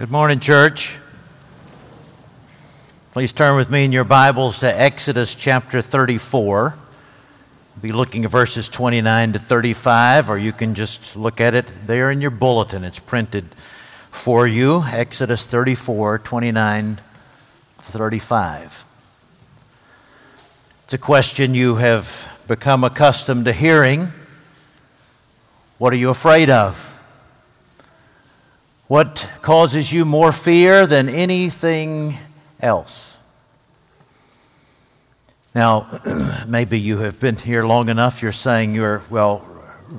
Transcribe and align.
Good 0.00 0.10
morning, 0.10 0.40
church. 0.40 0.96
Please 3.12 3.34
turn 3.34 3.54
with 3.54 3.68
me 3.68 3.84
in 3.84 3.92
your 3.92 4.04
Bibles 4.04 4.60
to 4.60 4.80
Exodus 4.80 5.34
chapter 5.34 5.82
34. 5.82 6.74
We'll 7.74 7.82
be 7.82 7.92
looking 7.92 8.24
at 8.24 8.30
verses 8.30 8.70
29 8.70 9.34
to 9.34 9.38
35, 9.38 10.30
or 10.30 10.38
you 10.38 10.54
can 10.54 10.74
just 10.74 11.16
look 11.16 11.38
at 11.38 11.54
it 11.54 11.70
there 11.86 12.10
in 12.10 12.22
your 12.22 12.30
bulletin. 12.30 12.82
It's 12.82 12.98
printed 12.98 13.44
for 14.10 14.46
you. 14.46 14.84
Exodus 14.84 15.44
34, 15.44 16.20
29 16.20 17.00
35. 17.76 18.84
It's 20.84 20.94
a 20.94 20.98
question 20.98 21.52
you 21.52 21.74
have 21.74 22.42
become 22.48 22.84
accustomed 22.84 23.44
to 23.44 23.52
hearing. 23.52 24.08
What 25.76 25.92
are 25.92 25.96
you 25.96 26.08
afraid 26.08 26.48
of? 26.48 26.89
What 28.90 29.30
causes 29.40 29.92
you 29.92 30.04
more 30.04 30.32
fear 30.32 30.84
than 30.84 31.08
anything 31.08 32.18
else? 32.58 33.18
Now, 35.54 36.00
maybe 36.48 36.80
you 36.80 36.98
have 36.98 37.20
been 37.20 37.36
here 37.36 37.64
long 37.64 37.88
enough, 37.88 38.20
you're 38.20 38.32
saying 38.32 38.74
you're, 38.74 39.04
well, 39.08 39.46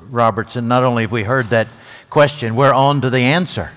Robertson, 0.10 0.68
not 0.68 0.84
only 0.84 1.04
have 1.04 1.12
we 1.14 1.24
heard 1.24 1.52
that 1.52 1.70
question, 2.10 2.54
we're 2.58 2.74
on 2.74 3.00
to 3.00 3.10
the 3.10 3.20
answer. 3.20 3.72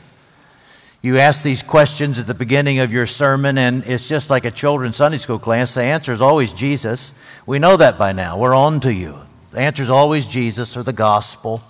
You 1.01 1.19
ask 1.19 1.45
these 1.45 1.63
questions 1.63 2.19
at 2.19 2.27
the 2.27 2.35
beginning 2.35 2.81
of 2.81 2.93
your 2.93 3.07
sermon, 3.07 3.57
and 3.57 3.85
it's 3.87 4.09
just 4.09 4.31
like 4.31 4.45
a 4.45 4.51
children's 4.51 4.97
Sunday 4.97 5.19
school 5.19 5.39
class. 5.39 5.75
The 5.75 5.83
answer 5.83 6.13
is 6.13 6.21
always 6.21 6.53
Jesus. 6.53 7.13
We 7.47 7.61
know 7.61 7.77
that 7.77 7.97
by 7.97 8.11
now. 8.11 8.37
We're 8.37 8.57
on 8.57 8.81
to 8.81 8.93
you. 8.93 9.21
The 9.53 9.61
answer 9.61 9.85
is 9.85 9.91
always 9.91 10.27
Jesus 10.27 10.77
or 10.77 10.83
the 10.83 10.93
gospel. 10.93 11.63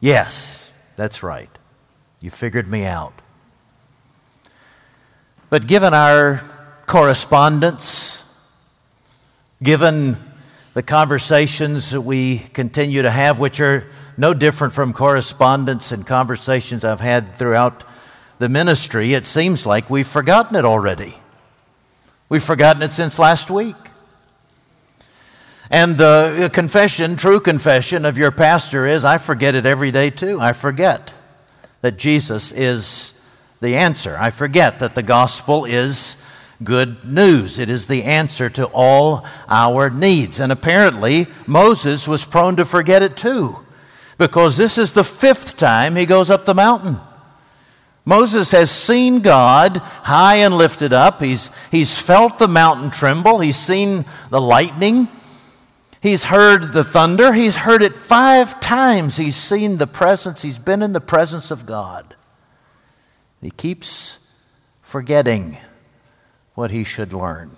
Yes, 0.00 0.72
that's 0.96 1.22
right. 1.22 1.48
You 2.22 2.30
figured 2.30 2.68
me 2.68 2.84
out. 2.84 3.14
But 5.48 5.66
given 5.66 5.94
our 5.94 6.42
correspondence, 6.86 8.22
given 9.62 10.16
the 10.74 10.82
conversations 10.82 11.90
that 11.90 12.02
we 12.02 12.38
continue 12.52 13.02
to 13.02 13.10
have, 13.10 13.38
which 13.38 13.58
are 13.60 13.86
no 14.16 14.34
different 14.34 14.74
from 14.74 14.92
correspondence 14.92 15.92
and 15.92 16.06
conversations 16.06 16.84
I've 16.84 17.00
had 17.00 17.34
throughout 17.34 17.84
the 18.38 18.48
ministry, 18.48 19.14
it 19.14 19.24
seems 19.26 19.66
like 19.66 19.88
we've 19.88 20.06
forgotten 20.06 20.56
it 20.56 20.64
already. 20.64 21.14
We've 22.28 22.42
forgotten 22.42 22.82
it 22.82 22.92
since 22.92 23.18
last 23.18 23.50
week. 23.50 23.76
And 25.70 25.96
the 25.96 26.44
uh, 26.44 26.48
confession, 26.48 27.16
true 27.16 27.40
confession 27.40 28.04
of 28.04 28.18
your 28.18 28.30
pastor 28.30 28.86
is 28.86 29.04
I 29.04 29.18
forget 29.18 29.54
it 29.54 29.64
every 29.64 29.90
day 29.90 30.10
too. 30.10 30.40
I 30.40 30.52
forget 30.52 31.14
that 31.82 31.98
Jesus 31.98 32.52
is 32.52 33.20
the 33.60 33.76
answer. 33.76 34.16
I 34.18 34.30
forget 34.30 34.78
that 34.78 34.94
the 34.94 35.02
gospel 35.02 35.64
is 35.64 36.16
good 36.62 37.04
news. 37.04 37.58
It 37.58 37.70
is 37.70 37.86
the 37.86 38.04
answer 38.04 38.50
to 38.50 38.66
all 38.66 39.24
our 39.48 39.90
needs. 39.90 40.40
And 40.40 40.52
apparently, 40.52 41.26
Moses 41.46 42.06
was 42.06 42.24
prone 42.24 42.56
to 42.56 42.64
forget 42.64 43.02
it 43.02 43.16
too, 43.16 43.64
because 44.18 44.56
this 44.56 44.76
is 44.76 44.92
the 44.92 45.04
fifth 45.04 45.56
time 45.56 45.96
he 45.96 46.06
goes 46.06 46.30
up 46.30 46.44
the 46.44 46.54
mountain. 46.54 47.00
Moses 48.04 48.50
has 48.52 48.70
seen 48.70 49.20
God 49.20 49.76
high 49.78 50.36
and 50.36 50.56
lifted 50.56 50.92
up. 50.92 51.20
He's, 51.22 51.50
he's 51.70 51.98
felt 51.98 52.38
the 52.38 52.48
mountain 52.48 52.90
tremble. 52.90 53.38
He's 53.38 53.58
seen 53.58 54.04
the 54.30 54.40
lightning. 54.40 55.08
He's 56.00 56.24
heard 56.24 56.72
the 56.72 56.84
thunder. 56.84 57.34
He's 57.34 57.56
heard 57.56 57.82
it 57.82 57.94
five 57.94 58.58
times. 58.58 59.18
He's 59.18 59.36
seen 59.36 59.76
the 59.76 59.86
presence. 59.86 60.42
He's 60.42 60.58
been 60.58 60.82
in 60.82 60.94
the 60.94 61.00
presence 61.00 61.50
of 61.50 61.66
God. 61.66 62.16
He 63.42 63.50
keeps 63.50 64.18
forgetting 64.80 65.58
what 66.54 66.70
he 66.70 66.84
should 66.84 67.12
learn. 67.12 67.56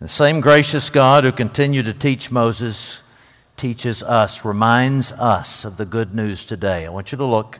The 0.00 0.08
same 0.08 0.40
gracious 0.40 0.90
God 0.90 1.24
who 1.24 1.32
continued 1.32 1.84
to 1.84 1.92
teach 1.92 2.30
Moses 2.30 3.02
teaches 3.56 4.02
us, 4.02 4.44
reminds 4.44 5.12
us 5.12 5.64
of 5.64 5.76
the 5.76 5.84
good 5.84 6.14
news 6.14 6.44
today. 6.44 6.86
I 6.86 6.88
want 6.88 7.12
you 7.12 7.18
to 7.18 7.24
look 7.24 7.58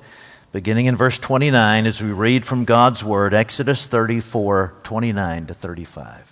beginning 0.50 0.86
in 0.86 0.96
verse 0.96 1.19
29 1.19 1.86
as 1.86 2.02
we 2.02 2.10
read 2.10 2.46
from 2.46 2.64
God's 2.64 3.04
Word, 3.04 3.34
Exodus 3.34 3.86
34 3.86 4.74
29 4.82 5.46
to 5.46 5.54
35. 5.54 6.29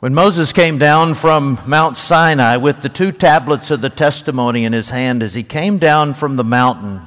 When 0.00 0.12
Moses 0.12 0.52
came 0.52 0.76
down 0.76 1.14
from 1.14 1.58
Mount 1.66 1.96
Sinai 1.96 2.56
with 2.56 2.80
the 2.80 2.88
two 2.88 3.12
tablets 3.12 3.70
of 3.70 3.80
the 3.80 3.88
testimony 3.88 4.64
in 4.64 4.72
his 4.72 4.90
hand, 4.90 5.22
as 5.22 5.34
he 5.34 5.42
came 5.42 5.78
down 5.78 6.14
from 6.14 6.36
the 6.36 6.44
mountain, 6.44 7.06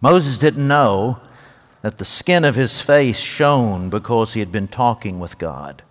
Moses 0.00 0.38
didn't 0.38 0.68
know 0.68 1.18
that 1.82 1.98
the 1.98 2.04
skin 2.04 2.44
of 2.44 2.56
his 2.56 2.80
face 2.80 3.20
shone 3.20 3.88
because 3.88 4.34
he 4.34 4.40
had 4.40 4.52
been 4.52 4.68
talking 4.68 5.18
with 5.18 5.38
God. 5.38 5.82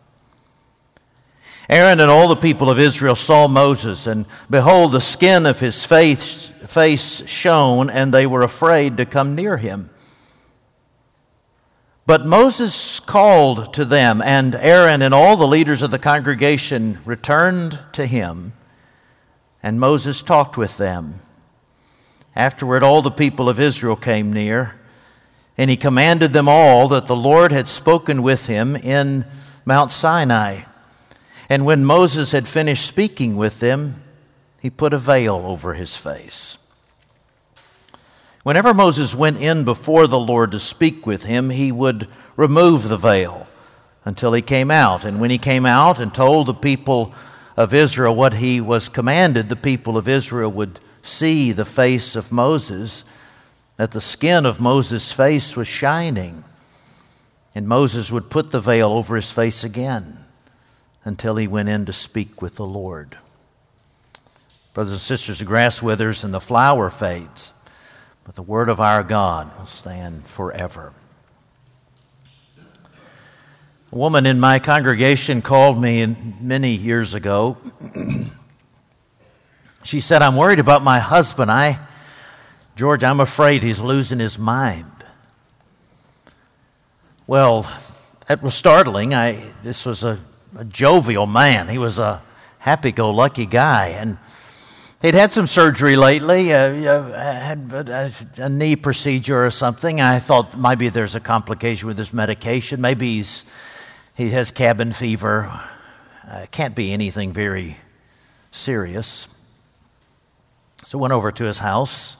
Aaron 1.69 1.99
and 1.99 2.11
all 2.11 2.27
the 2.27 2.35
people 2.35 2.69
of 2.69 2.77
Israel 2.77 3.15
saw 3.15 3.47
Moses, 3.47 4.05
and 4.05 4.25
behold, 4.49 4.91
the 4.91 5.01
skin 5.01 5.47
of 5.47 5.59
his 5.59 5.83
face, 5.83 6.49
face 6.49 7.27
shone, 7.27 7.89
and 7.89 8.13
they 8.13 8.27
were 8.27 8.43
afraid 8.43 8.97
to 8.97 9.05
come 9.05 9.33
near 9.33 9.57
him. 9.57 9.89
But 12.07 12.25
Moses 12.25 12.99
called 12.99 13.73
to 13.73 13.83
them, 13.83 14.21
and 14.21 14.53
Aaron 14.55 15.01
and 15.01 15.11
all 15.11 15.35
the 15.37 15.47
leaders 15.47 15.81
of 15.81 15.89
the 15.89 15.97
congregation 15.97 16.99
returned 17.03 17.79
to 17.93 18.05
him, 18.05 18.53
and 19.63 19.79
Moses 19.79 20.21
talked 20.21 20.55
with 20.55 20.77
them. 20.77 21.15
Afterward, 22.35 22.83
all 22.83 23.01
the 23.01 23.09
people 23.09 23.49
of 23.49 23.59
Israel 23.59 23.95
came 23.95 24.31
near, 24.31 24.75
and 25.57 25.71
he 25.71 25.77
commanded 25.77 26.31
them 26.31 26.47
all 26.47 26.87
that 26.89 27.07
the 27.07 27.15
Lord 27.15 27.51
had 27.51 27.67
spoken 27.67 28.21
with 28.21 28.45
him 28.45 28.75
in 28.75 29.25
Mount 29.65 29.91
Sinai. 29.91 30.61
And 31.49 31.65
when 31.65 31.85
Moses 31.85 32.33
had 32.33 32.47
finished 32.47 32.85
speaking 32.85 33.35
with 33.35 33.59
them, 33.59 34.03
he 34.59 34.69
put 34.69 34.93
a 34.93 34.99
veil 34.99 35.37
over 35.37 35.73
his 35.73 35.95
face. 35.95 36.59
Whenever 38.45 38.75
Moses 38.75 39.15
went 39.15 39.41
in 39.41 39.63
before 39.63 40.05
the 40.05 40.19
Lord 40.19 40.51
to 40.51 40.59
speak 40.59 41.07
with 41.07 41.23
him, 41.23 41.49
he 41.49 41.71
would 41.71 42.07
remove 42.35 42.89
the 42.89 42.95
veil 42.95 43.47
until 44.05 44.33
he 44.33 44.41
came 44.43 44.69
out. 44.69 45.03
And 45.03 45.19
when 45.19 45.31
he 45.31 45.39
came 45.39 45.65
out 45.65 45.99
and 45.99 46.13
told 46.13 46.45
the 46.45 46.53
people 46.53 47.11
of 47.57 47.73
Israel 47.73 48.13
what 48.13 48.35
he 48.35 48.61
was 48.61 48.87
commanded, 48.87 49.49
the 49.49 49.55
people 49.55 49.97
of 49.97 50.07
Israel 50.07 50.51
would 50.51 50.79
see 51.01 51.53
the 51.53 51.65
face 51.65 52.15
of 52.15 52.31
Moses, 52.31 53.03
that 53.77 53.89
the 53.89 53.99
skin 53.99 54.45
of 54.45 54.59
Moses' 54.59 55.11
face 55.11 55.55
was 55.57 55.67
shining. 55.67 56.43
And 57.55 57.67
Moses 57.67 58.11
would 58.11 58.29
put 58.29 58.51
the 58.51 58.59
veil 58.59 58.91
over 58.91 59.15
his 59.15 59.31
face 59.31 59.63
again 59.63 60.19
until 61.03 61.37
he 61.37 61.47
went 61.47 61.69
in 61.69 61.87
to 61.87 61.93
speak 61.93 62.43
with 62.43 62.57
the 62.57 62.65
Lord. 62.67 63.17
Brothers 64.75 64.93
and 64.93 65.01
sisters, 65.01 65.39
the 65.39 65.45
grass 65.45 65.81
withers 65.81 66.23
and 66.23 66.31
the 66.31 66.39
flower 66.39 66.91
fades 66.91 67.51
but 68.25 68.35
the 68.35 68.41
word 68.41 68.67
of 68.67 68.81
our 68.81 69.03
God 69.03 69.55
will 69.57 69.67
stand 69.67 70.27
forever. 70.27 70.91
A 73.91 73.95
woman 73.95 74.25
in 74.25 74.39
my 74.39 74.59
congregation 74.59 75.41
called 75.41 75.79
me 75.79 76.05
many 76.41 76.71
years 76.71 77.13
ago. 77.13 77.57
she 79.83 79.99
said, 79.99 80.23
I'm 80.23 80.35
worried 80.35 80.59
about 80.59 80.81
my 80.81 80.99
husband. 80.99 81.51
I, 81.51 81.79
George, 82.75 83.03
I'm 83.03 83.19
afraid 83.19 83.61
he's 83.61 83.79
losing 83.79 84.19
his 84.19 84.39
mind. 84.39 84.91
Well, 87.27 87.71
that 88.27 88.41
was 88.41 88.55
startling. 88.55 89.13
I, 89.13 89.53
this 89.63 89.85
was 89.85 90.03
a, 90.03 90.19
a 90.57 90.65
jovial 90.65 91.27
man. 91.27 91.69
He 91.69 91.77
was 91.77 91.99
a 91.99 92.23
happy 92.57 92.91
go 92.91 93.11
lucky 93.11 93.45
guy. 93.45 93.89
And 93.89 94.17
He'd 95.05 95.13
had 95.13 95.31
some 95.31 95.45
surgery 95.45 95.95
lately, 95.97 96.51
uh, 96.51 96.73
had 96.73 97.71
a, 97.71 98.11
a, 98.37 98.49
knee 98.49 98.75
procedure 98.75 99.45
or 99.45 99.51
something. 99.51 100.01
I 100.01 100.17
thought 100.17 100.57
maybe 100.57 100.89
there's 100.89 101.13
a 101.13 101.19
complication 101.19 101.87
with 101.87 101.99
his 101.99 102.11
medication. 102.11 102.81
Maybe 102.81 103.17
he's, 103.17 103.45
he 104.15 104.31
has 104.31 104.49
cabin 104.49 104.91
fever. 104.91 105.61
Uh, 106.27 106.47
can't 106.49 106.73
be 106.73 106.91
anything 106.91 107.33
very 107.33 107.77
serious. 108.49 109.27
So 110.87 110.97
went 110.97 111.13
over 111.13 111.31
to 111.33 111.43
his 111.43 111.59
house. 111.59 112.17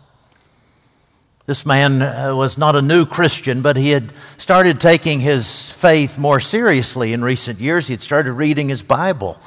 This 1.48 1.66
man 1.66 2.04
uh, 2.04 2.36
was 2.36 2.56
not 2.56 2.76
a 2.76 2.84
new 2.84 3.08
Christian, 3.08 3.64
but 3.64 3.78
he 3.78 3.90
had 3.90 4.14
started 4.38 4.80
taking 4.80 5.22
his 5.22 5.72
faith 5.72 6.20
more 6.20 6.40
seriously 6.40 7.14
in 7.14 7.24
recent 7.24 7.60
years. 7.60 7.88
He 7.88 7.94
had 7.96 8.04
started 8.04 8.34
reading 8.34 8.70
his 8.70 8.84
Bible 8.84 9.40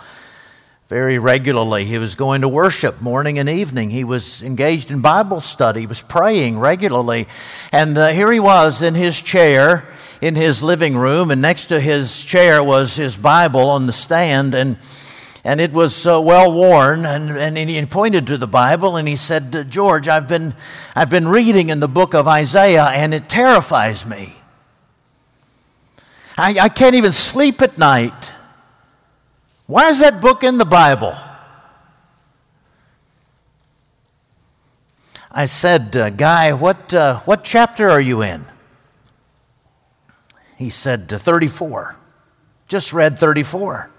very 0.88 1.18
regularly. 1.18 1.84
He 1.84 1.98
was 1.98 2.14
going 2.14 2.40
to 2.40 2.48
worship 2.48 3.02
morning 3.02 3.38
and 3.38 3.46
evening. 3.46 3.90
He 3.90 4.04
was 4.04 4.42
engaged 4.42 4.90
in 4.90 5.02
Bible 5.02 5.42
study. 5.42 5.80
He 5.80 5.86
was 5.86 6.00
praying 6.00 6.58
regularly. 6.58 7.28
And 7.70 7.98
uh, 7.98 8.08
here 8.08 8.32
he 8.32 8.40
was 8.40 8.80
in 8.80 8.94
his 8.94 9.20
chair 9.20 9.86
in 10.22 10.34
his 10.34 10.62
living 10.62 10.96
room, 10.96 11.30
and 11.30 11.40
next 11.42 11.66
to 11.66 11.78
his 11.78 12.24
chair 12.24 12.64
was 12.64 12.96
his 12.96 13.18
Bible 13.18 13.68
on 13.68 13.86
the 13.86 13.92
stand. 13.92 14.54
And 14.54 14.78
and 15.44 15.60
it 15.60 15.72
was 15.72 16.06
uh, 16.06 16.20
well 16.20 16.52
worn. 16.52 17.04
And, 17.06 17.30
and 17.30 17.56
he 17.56 17.84
pointed 17.86 18.26
to 18.26 18.38
the 18.38 18.48
Bible 18.48 18.96
and 18.96 19.06
he 19.06 19.16
said, 19.16 19.70
George, 19.70 20.08
I've 20.08 20.26
been, 20.26 20.52
I've 20.94 21.08
been 21.08 21.28
reading 21.28 21.70
in 21.70 21.80
the 21.80 21.88
book 21.88 22.12
of 22.12 22.26
Isaiah 22.26 22.86
and 22.86 23.14
it 23.14 23.28
terrifies 23.30 24.04
me. 24.04 24.34
I, 26.36 26.56
I 26.60 26.68
can't 26.68 26.96
even 26.96 27.12
sleep 27.12 27.62
at 27.62 27.78
night. 27.78 28.34
Why 29.68 29.90
is 29.90 29.98
that 29.98 30.22
book 30.22 30.42
in 30.42 30.56
the 30.56 30.64
Bible? 30.64 31.14
I 35.30 35.44
said, 35.44 35.94
uh, 35.94 36.08
Guy, 36.08 36.54
what, 36.54 36.94
uh, 36.94 37.18
what 37.20 37.44
chapter 37.44 37.90
are 37.90 38.00
you 38.00 38.22
in? 38.22 38.46
He 40.56 40.70
said, 40.70 41.10
34. 41.10 41.96
Just 42.66 42.94
read 42.94 43.18
34. 43.18 43.90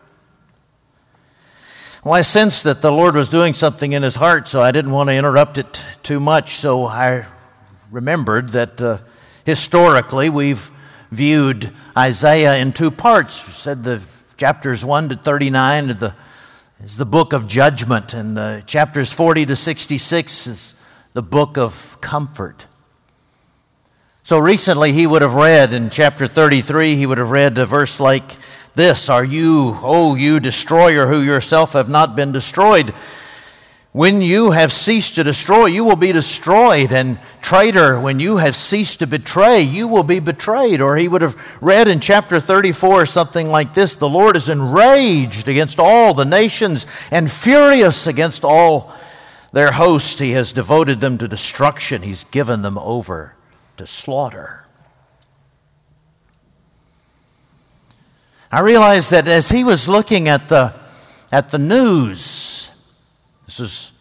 Well, 2.03 2.15
I 2.15 2.21
sensed 2.21 2.63
that 2.63 2.81
the 2.81 2.91
Lord 2.91 3.13
was 3.13 3.29
doing 3.29 3.53
something 3.53 3.93
in 3.93 4.01
his 4.01 4.15
heart, 4.15 4.47
so 4.47 4.63
I 4.63 4.71
didn't 4.71 4.91
want 4.91 5.09
to 5.11 5.15
interrupt 5.15 5.59
it 5.59 5.85
too 6.01 6.19
much. 6.19 6.55
So 6.55 6.87
I 6.87 7.27
remembered 7.91 8.49
that 8.49 8.81
uh, 8.81 8.97
historically 9.45 10.31
we've 10.31 10.71
viewed 11.11 11.71
Isaiah 11.95 12.55
in 12.55 12.73
two 12.73 12.89
parts. 12.89 13.45
We 13.45 13.53
said 13.53 13.83
the 13.83 14.01
chapters 14.39 14.85
1 14.85 15.09
to 15.09 15.17
39 15.17 15.87
the, 15.99 16.15
is 16.81 16.95
the 16.95 17.05
book 17.05 17.33
of 17.33 17.45
judgment, 17.45 18.13
and 18.13 18.37
the 18.37 18.63
chapters 18.65 19.11
40 19.11 19.47
to 19.47 19.55
66 19.57 20.47
is 20.47 20.75
the 21.11 21.21
book 21.21 21.57
of 21.57 21.99
comfort. 21.99 22.65
So 24.23 24.39
recently 24.39 24.93
he 24.93 25.05
would 25.05 25.23
have 25.23 25.33
read 25.33 25.73
in 25.73 25.89
chapter 25.89 26.25
33, 26.25 26.95
he 26.95 27.05
would 27.05 27.17
have 27.17 27.31
read 27.31 27.57
a 27.57 27.65
verse 27.65 27.99
like 27.99 28.23
this 28.75 29.09
Are 29.09 29.25
you, 29.25 29.77
O 29.81 30.15
you 30.15 30.39
destroyer, 30.39 31.07
who 31.07 31.19
yourself 31.19 31.73
have 31.73 31.89
not 31.89 32.15
been 32.15 32.31
destroyed? 32.31 32.93
When 33.91 34.21
you 34.21 34.51
have 34.51 34.71
ceased 34.71 35.15
to 35.15 35.23
destroy, 35.23 35.65
you 35.65 35.83
will 35.83 35.95
be 35.95 36.11
destroyed. 36.11 36.91
And 36.91 37.19
traitor, 37.41 37.99
when 37.99 38.19
you 38.19 38.37
have 38.37 38.55
ceased 38.55 38.99
to 38.99 39.07
betray, 39.07 39.61
you 39.61 39.87
will 39.87 40.03
be 40.03 40.19
betrayed. 40.19 40.79
Or 40.79 40.95
he 40.95 41.07
would 41.07 41.23
have 41.23 41.35
read 41.59 41.87
in 41.87 41.99
chapter 41.99 42.39
34 42.39 43.07
something 43.07 43.49
like 43.49 43.73
this 43.73 43.95
The 43.95 44.07
Lord 44.07 44.35
is 44.35 44.47
enraged 44.47 45.47
against 45.47 45.79
all 45.79 46.13
the 46.13 46.25
nations 46.25 46.85
and 47.09 47.31
furious 47.31 48.05
against 48.05 48.45
all 48.45 48.93
their 49.53 49.71
host. 49.71 50.19
He 50.19 50.31
has 50.31 50.53
devoted 50.53 50.99
them 50.99 51.17
to 51.17 51.27
destruction, 51.27 52.03
he's 52.03 52.25
given 52.25 52.61
them 52.61 52.77
over 52.77 53.33
to 53.77 53.87
slaughter. 53.87 54.67
I 58.51 58.61
realized 58.61 59.11
that 59.11 59.27
as 59.27 59.49
he 59.49 59.63
was 59.63 59.87
looking 59.87 60.27
at 60.27 60.47
the, 60.49 60.75
at 61.31 61.49
the 61.49 61.59
news, 61.59 62.71
this 63.49 63.59
is 63.59 63.91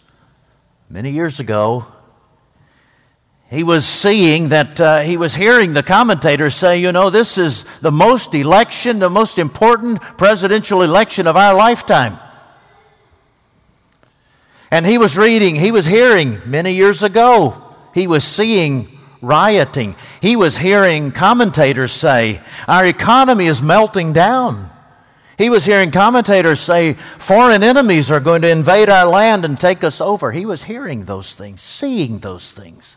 many 0.90 1.10
years 1.10 1.40
ago, 1.40 1.86
he 3.48 3.64
was 3.64 3.86
seeing 3.86 4.50
that 4.50 4.78
uh, 4.78 5.00
he 5.00 5.16
was 5.16 5.34
hearing 5.34 5.72
the 5.72 5.82
commentators 5.82 6.54
say, 6.54 6.78
you 6.82 6.92
know, 6.92 7.08
this 7.08 7.38
is 7.38 7.64
the 7.78 7.90
most 7.90 8.34
election, 8.34 8.98
the 8.98 9.08
most 9.08 9.38
important 9.38 10.02
presidential 10.18 10.82
election 10.82 11.26
of 11.26 11.34
our 11.34 11.54
lifetime. 11.54 12.18
And 14.70 14.84
he 14.84 14.98
was 14.98 15.16
reading, 15.16 15.56
he 15.56 15.72
was 15.72 15.86
hearing 15.86 16.42
many 16.44 16.74
years 16.74 17.02
ago, 17.02 17.74
he 17.94 18.06
was 18.06 18.24
seeing 18.24 18.98
rioting. 19.22 19.96
He 20.20 20.36
was 20.36 20.58
hearing 20.58 21.10
commentators 21.10 21.92
say, 21.92 22.42
Our 22.68 22.84
economy 22.84 23.46
is 23.46 23.62
melting 23.62 24.12
down. 24.12 24.70
He 25.38 25.49
was 25.49 25.64
hearing 25.64 25.90
commentators 25.90 26.61
say, 26.61 26.94
Foreign 26.94 27.62
enemies 27.62 28.11
are 28.11 28.20
going 28.20 28.43
to 28.43 28.50
invade 28.50 28.90
our 28.90 29.06
land 29.06 29.44
and 29.44 29.58
take 29.58 29.82
us 29.82 30.00
over. 30.00 30.32
He 30.32 30.44
was 30.44 30.64
hearing 30.64 31.05
those 31.05 31.35
things, 31.35 31.62
seeing 31.62 32.19
those 32.19 32.52
things. 32.52 32.96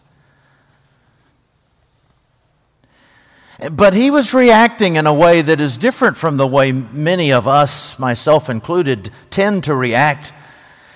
But 3.72 3.94
he 3.94 4.10
was 4.10 4.34
reacting 4.34 4.96
in 4.96 5.06
a 5.06 5.14
way 5.14 5.44
that 5.44 5.62
is 5.62 5.78
different 5.78 6.18
from 6.18 6.38
the 6.38 6.48
way 6.48 6.72
many 6.72 7.32
of 7.32 7.48
us, 7.48 8.00
myself 8.00 8.50
included, 8.50 9.12
tend 9.30 9.64
to 9.66 9.76
react 9.76 10.34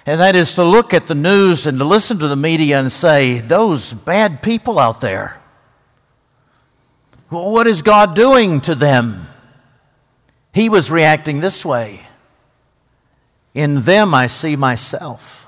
and 0.06 0.22
that 0.22 0.36
is 0.36 0.54
to 0.54 0.64
look 0.64 0.94
at 0.94 1.08
the 1.08 1.16
news 1.16 1.66
and 1.66 1.80
to 1.80 1.86
listen 1.86 2.20
to 2.20 2.28
the 2.28 2.36
media 2.36 2.80
and 2.80 2.92
say, 2.92 3.40
those 3.40 3.94
bad 3.94 4.44
people 4.44 4.78
out 4.78 5.02
there, 5.02 5.42
what 7.30 7.66
is 7.66 7.82
God 7.82 8.16
doing 8.16 8.62
to 8.62 8.76
them? 8.76 9.28
He 10.56 10.70
was 10.70 10.90
reacting 10.90 11.42
this 11.42 11.66
way. 11.66 12.00
In 13.54 13.82
them 13.82 14.14
I 14.14 14.28
see 14.28 14.56
myself. 14.56 15.48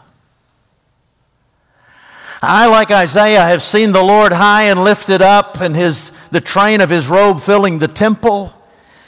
I, 2.42 2.68
like 2.68 2.92
Isaiah, 2.92 3.46
have 3.46 3.62
seen 3.62 3.94
the 3.94 4.04
Lord 4.04 4.34
high 4.34 4.64
and 4.64 4.84
lifted 4.84 5.22
up, 5.22 5.62
and 5.62 5.78
his, 5.78 6.12
the 6.32 6.42
train 6.42 6.82
of 6.82 6.90
his 6.90 7.08
robe 7.08 7.40
filling 7.40 7.80
the 7.80 7.88
temple. 7.88 8.54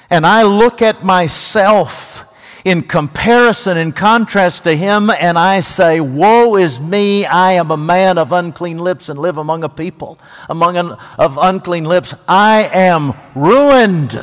And 0.09 0.25
I 0.25 0.43
look 0.43 0.81
at 0.81 1.03
myself 1.03 2.23
in 2.63 2.83
comparison, 2.83 3.75
in 3.75 3.91
contrast 3.91 4.63
to 4.63 4.77
him, 4.77 5.09
and 5.09 5.37
I 5.37 5.59
say, 5.59 5.99
Woe 5.99 6.55
is 6.55 6.79
me, 6.79 7.25
I 7.25 7.51
am 7.53 7.71
a 7.71 7.77
man 7.77 8.17
of 8.17 8.31
unclean 8.31 8.77
lips 8.77 9.09
and 9.09 9.19
live 9.19 9.37
among 9.37 9.65
a 9.65 9.69
people 9.69 10.17
among 10.49 10.77
of 10.77 11.37
unclean 11.41 11.83
lips. 11.83 12.15
I 12.25 12.69
am 12.71 13.13
ruined. 13.35 14.17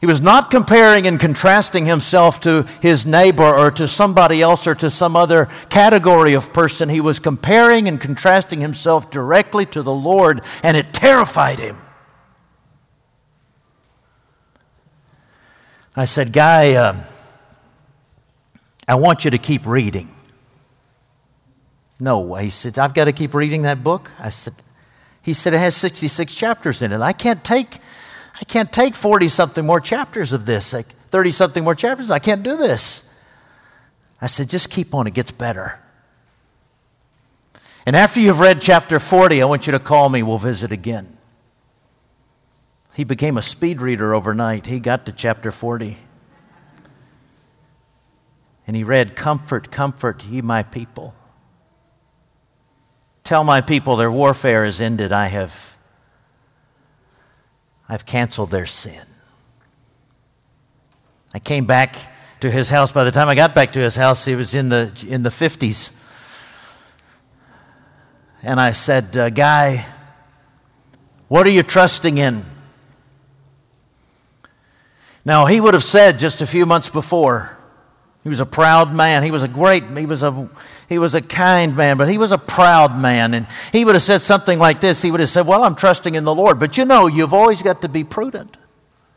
He 0.00 0.06
was 0.06 0.20
not 0.20 0.50
comparing 0.50 1.06
and 1.06 1.18
contrasting 1.18 1.86
himself 1.86 2.40
to 2.42 2.66
his 2.80 3.04
neighbor 3.04 3.42
or 3.42 3.70
to 3.72 3.88
somebody 3.88 4.40
else 4.40 4.66
or 4.66 4.74
to 4.76 4.90
some 4.90 5.16
other 5.16 5.46
category 5.70 6.34
of 6.34 6.52
person. 6.52 6.88
He 6.88 7.00
was 7.00 7.18
comparing 7.18 7.88
and 7.88 8.00
contrasting 8.00 8.60
himself 8.60 9.10
directly 9.10 9.66
to 9.66 9.82
the 9.82 9.94
Lord, 9.94 10.42
and 10.62 10.76
it 10.76 10.92
terrified 10.92 11.58
him. 11.58 11.78
I 15.96 16.04
said, 16.04 16.32
Guy, 16.32 16.74
uh, 16.74 17.02
I 18.86 18.94
want 18.94 19.24
you 19.24 19.32
to 19.32 19.38
keep 19.38 19.66
reading. 19.66 20.14
No, 21.98 22.36
he 22.36 22.50
said, 22.50 22.78
I've 22.78 22.94
got 22.94 23.06
to 23.06 23.12
keep 23.12 23.34
reading 23.34 23.62
that 23.62 23.82
book. 23.82 24.12
I 24.18 24.30
said, 24.30 24.54
he 25.20 25.34
said 25.34 25.52
it 25.54 25.58
has 25.58 25.76
66 25.76 26.34
chapters 26.34 26.82
in 26.82 26.92
it. 26.92 27.00
I 27.00 27.12
can't 27.12 27.42
take, 27.42 27.78
I 28.40 28.44
can't 28.44 28.72
take 28.72 28.94
40 28.94 29.28
something 29.28 29.66
more 29.66 29.80
chapters 29.80 30.32
of 30.32 30.46
this, 30.46 30.72
like 30.72 30.86
30 30.86 31.30
something 31.32 31.64
more 31.64 31.74
chapters. 31.74 32.10
I 32.10 32.18
can't 32.18 32.42
do 32.42 32.56
this. 32.56 33.04
I 34.20 34.26
said, 34.26 34.48
just 34.48 34.70
keep 34.70 34.94
on, 34.94 35.06
it 35.06 35.14
gets 35.14 35.30
better. 35.30 35.80
And 37.86 37.96
after 37.96 38.20
you've 38.20 38.40
read 38.40 38.60
chapter 38.60 38.98
40, 38.98 39.40
I 39.42 39.44
want 39.46 39.66
you 39.66 39.72
to 39.72 39.78
call 39.78 40.08
me, 40.08 40.22
we'll 40.22 40.38
visit 40.38 40.72
again. 40.72 41.16
He 42.94 43.04
became 43.04 43.36
a 43.36 43.42
speed 43.42 43.80
reader 43.80 44.12
overnight. 44.12 44.66
He 44.66 44.80
got 44.80 45.06
to 45.06 45.12
chapter 45.12 45.50
40. 45.50 45.96
And 48.66 48.76
he 48.76 48.84
read, 48.84 49.16
Comfort, 49.16 49.70
comfort 49.70 50.24
ye 50.24 50.42
my 50.42 50.62
people. 50.64 51.14
Tell 53.24 53.44
my 53.44 53.60
people 53.60 53.96
their 53.96 54.10
warfare 54.10 54.64
is 54.64 54.80
ended. 54.80 55.12
I 55.12 55.28
have 55.28 55.77
I've 57.88 58.04
canceled 58.04 58.50
their 58.50 58.66
sin. 58.66 59.04
I 61.32 61.38
came 61.38 61.66
back 61.66 61.96
to 62.40 62.50
his 62.50 62.70
house. 62.70 62.92
By 62.92 63.04
the 63.04 63.10
time 63.10 63.28
I 63.28 63.34
got 63.34 63.54
back 63.54 63.72
to 63.72 63.80
his 63.80 63.96
house, 63.96 64.24
he 64.24 64.34
was 64.34 64.54
in 64.54 64.68
the, 64.68 65.06
in 65.08 65.22
the 65.22 65.30
50s. 65.30 65.94
And 68.42 68.60
I 68.60 68.72
said, 68.72 69.16
uh, 69.16 69.30
Guy, 69.30 69.86
what 71.28 71.46
are 71.46 71.50
you 71.50 71.62
trusting 71.62 72.18
in? 72.18 72.44
Now, 75.24 75.46
he 75.46 75.60
would 75.60 75.74
have 75.74 75.84
said 75.84 76.18
just 76.18 76.40
a 76.40 76.46
few 76.46 76.64
months 76.64 76.88
before, 76.88 77.56
he 78.22 78.28
was 78.28 78.40
a 78.40 78.46
proud 78.46 78.94
man. 78.94 79.22
He 79.22 79.30
was 79.30 79.42
a 79.42 79.48
great, 79.48 79.84
he 79.96 80.06
was 80.06 80.22
a, 80.22 80.48
he 80.88 80.98
was 80.98 81.14
a 81.14 81.20
kind 81.20 81.76
man, 81.76 81.98
but 81.98 82.08
he 82.08 82.16
was 82.16 82.32
a 82.32 82.38
proud 82.38 82.98
man. 82.98 83.34
And 83.34 83.46
he 83.72 83.84
would 83.84 83.94
have 83.94 84.02
said 84.02 84.22
something 84.22 84.58
like 84.58 84.80
this. 84.80 85.02
He 85.02 85.10
would 85.10 85.20
have 85.20 85.28
said, 85.28 85.46
Well, 85.46 85.64
I'm 85.64 85.74
trusting 85.74 86.14
in 86.14 86.24
the 86.24 86.34
Lord. 86.34 86.58
But 86.58 86.78
you 86.78 86.84
know, 86.86 87.06
you've 87.06 87.34
always 87.34 87.62
got 87.62 87.82
to 87.82 87.88
be 87.88 88.04
prudent. 88.04 88.56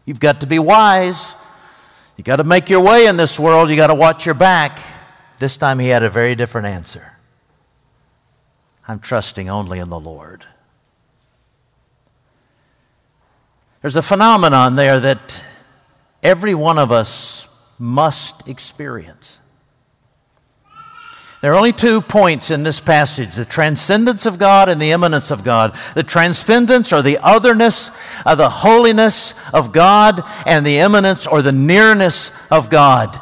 You've 0.05 0.19
got 0.19 0.41
to 0.41 0.47
be 0.47 0.59
wise. 0.59 1.35
You 2.17 2.23
got 2.25 2.37
to 2.37 2.43
make 2.43 2.69
your 2.69 2.81
way 2.81 3.07
in 3.07 3.15
this 3.15 3.39
world. 3.39 3.69
You 3.69 3.77
got 3.77 3.87
to 3.87 3.95
watch 3.95 4.25
your 4.25 4.35
back. 4.35 4.79
This 5.37 5.57
time 5.57 5.79
he 5.79 5.87
had 5.87 6.03
a 6.03 6.09
very 6.09 6.35
different 6.35 6.67
answer. 6.67 7.13
I'm 8.87 8.99
trusting 8.99 9.49
only 9.49 9.79
in 9.79 9.89
the 9.89 9.99
Lord. 9.99 10.45
There's 13.79 13.95
a 13.95 14.01
phenomenon 14.01 14.75
there 14.75 14.99
that 14.99 15.43
every 16.21 16.53
one 16.53 16.77
of 16.77 16.91
us 16.91 17.47
must 17.79 18.47
experience. 18.47 19.39
There 21.41 21.53
are 21.53 21.57
only 21.57 21.73
two 21.73 22.01
points 22.01 22.51
in 22.51 22.61
this 22.61 22.79
passage 22.79 23.33
the 23.33 23.45
transcendence 23.45 24.27
of 24.27 24.37
God 24.37 24.69
and 24.69 24.79
the 24.79 24.91
immanence 24.91 25.31
of 25.31 25.43
God. 25.43 25.75
The 25.95 26.03
transcendence 26.03 26.93
or 26.93 27.01
the 27.01 27.17
otherness, 27.17 27.89
of 28.27 28.37
the 28.37 28.49
holiness 28.49 29.33
of 29.51 29.71
God, 29.71 30.21
and 30.45 30.63
the 30.63 30.77
immanence 30.77 31.25
or 31.25 31.41
the 31.41 31.51
nearness 31.51 32.31
of 32.51 32.69
God. 32.69 33.19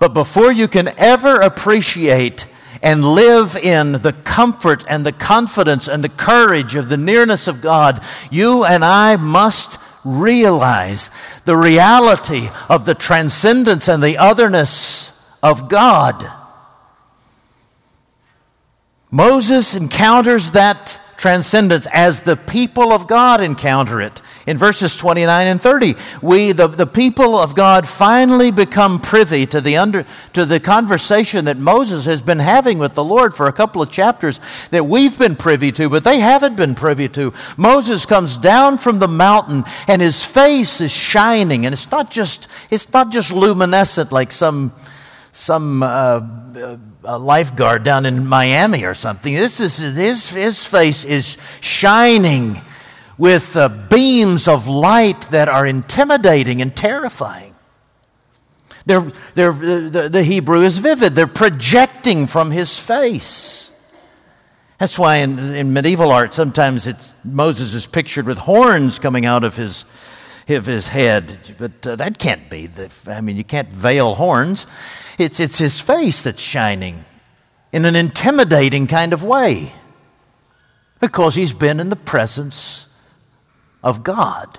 But 0.00 0.14
before 0.14 0.50
you 0.50 0.66
can 0.66 0.88
ever 0.98 1.36
appreciate 1.36 2.48
and 2.82 3.04
live 3.04 3.54
in 3.54 3.92
the 3.92 4.14
comfort 4.24 4.84
and 4.88 5.06
the 5.06 5.12
confidence 5.12 5.86
and 5.86 6.02
the 6.02 6.08
courage 6.08 6.74
of 6.74 6.88
the 6.88 6.96
nearness 6.96 7.46
of 7.46 7.60
God, 7.60 8.02
you 8.32 8.64
and 8.64 8.84
I 8.84 9.14
must 9.14 9.78
realize 10.02 11.10
the 11.44 11.56
reality 11.56 12.48
of 12.68 12.84
the 12.84 12.94
transcendence 12.96 13.86
and 13.86 14.02
the 14.02 14.18
otherness 14.18 15.12
of 15.40 15.68
God. 15.68 16.39
Moses 19.10 19.74
encounters 19.74 20.52
that 20.52 21.00
transcendence 21.20 21.86
as 21.92 22.22
the 22.22 22.34
people 22.34 22.92
of 22.92 23.06
God 23.06 23.42
encounter 23.42 24.00
it. 24.00 24.22
In 24.46 24.56
verses 24.56 24.96
29 24.96 25.46
and 25.48 25.60
30, 25.60 25.94
we, 26.22 26.52
the, 26.52 26.66
the 26.66 26.86
people 26.86 27.36
of 27.36 27.54
God, 27.54 27.86
finally 27.86 28.50
become 28.50 29.02
privy 29.02 29.44
to 29.46 29.60
the, 29.60 29.76
under, 29.76 30.06
to 30.32 30.46
the 30.46 30.58
conversation 30.58 31.44
that 31.44 31.58
Moses 31.58 32.06
has 32.06 32.22
been 32.22 32.38
having 32.38 32.78
with 32.78 32.94
the 32.94 33.04
Lord 33.04 33.34
for 33.34 33.48
a 33.48 33.52
couple 33.52 33.82
of 33.82 33.90
chapters 33.90 34.40
that 34.70 34.86
we've 34.86 35.18
been 35.18 35.36
privy 35.36 35.70
to, 35.72 35.90
but 35.90 36.04
they 36.04 36.20
haven't 36.20 36.56
been 36.56 36.74
privy 36.74 37.08
to. 37.10 37.34
Moses 37.58 38.06
comes 38.06 38.38
down 38.38 38.78
from 38.78 38.98
the 38.98 39.08
mountain 39.08 39.64
and 39.88 40.00
his 40.00 40.24
face 40.24 40.80
is 40.80 40.90
shining, 40.90 41.66
and 41.66 41.74
it's 41.74 41.90
not 41.90 42.10
just, 42.10 42.48
it's 42.70 42.90
not 42.94 43.12
just 43.12 43.30
luminescent 43.30 44.10
like 44.10 44.32
some, 44.32 44.72
some 45.32 45.82
uh, 45.82 46.78
a 47.04 47.18
lifeguard 47.18 47.82
down 47.82 48.06
in 48.06 48.26
Miami 48.26 48.84
or 48.84 48.94
something. 48.94 49.34
This 49.34 49.60
is 49.60 49.78
his, 49.78 50.28
his 50.28 50.66
face 50.66 51.04
is 51.04 51.36
shining 51.60 52.60
with 53.18 53.56
uh, 53.56 53.68
beams 53.68 54.48
of 54.48 54.66
light 54.66 55.22
that 55.30 55.48
are 55.48 55.66
intimidating 55.66 56.62
and 56.62 56.74
terrifying. 56.74 57.54
They're, 58.86 59.12
they're, 59.34 59.52
the, 59.52 60.08
the 60.10 60.22
Hebrew 60.22 60.62
is 60.62 60.78
vivid. 60.78 61.14
They're 61.14 61.26
projecting 61.26 62.26
from 62.26 62.50
his 62.50 62.78
face. 62.78 63.70
That's 64.78 64.98
why 64.98 65.16
in, 65.16 65.38
in 65.38 65.74
medieval 65.74 66.10
art, 66.10 66.32
sometimes 66.32 66.88
Moses 67.22 67.74
is 67.74 67.86
pictured 67.86 68.26
with 68.26 68.38
horns 68.38 68.98
coming 68.98 69.26
out 69.26 69.44
of 69.44 69.56
his, 69.56 69.84
of 70.48 70.66
his 70.66 70.88
head. 70.88 71.54
But 71.58 71.86
uh, 71.86 71.96
that 71.96 72.18
can't 72.18 72.50
be. 72.50 72.66
The, 72.66 72.90
I 73.06 73.20
mean, 73.20 73.36
you 73.36 73.44
can't 73.44 73.68
veil 73.68 74.14
horns. 74.14 74.66
It's, 75.18 75.40
it's 75.40 75.58
his 75.58 75.80
face 75.80 76.22
that's 76.22 76.42
shining 76.42 77.04
in 77.72 77.84
an 77.84 77.96
intimidating 77.96 78.86
kind 78.86 79.12
of 79.12 79.22
way 79.22 79.72
because 81.00 81.34
he's 81.34 81.52
been 81.52 81.80
in 81.80 81.88
the 81.88 81.96
presence 81.96 82.86
of 83.82 84.02
God. 84.02 84.58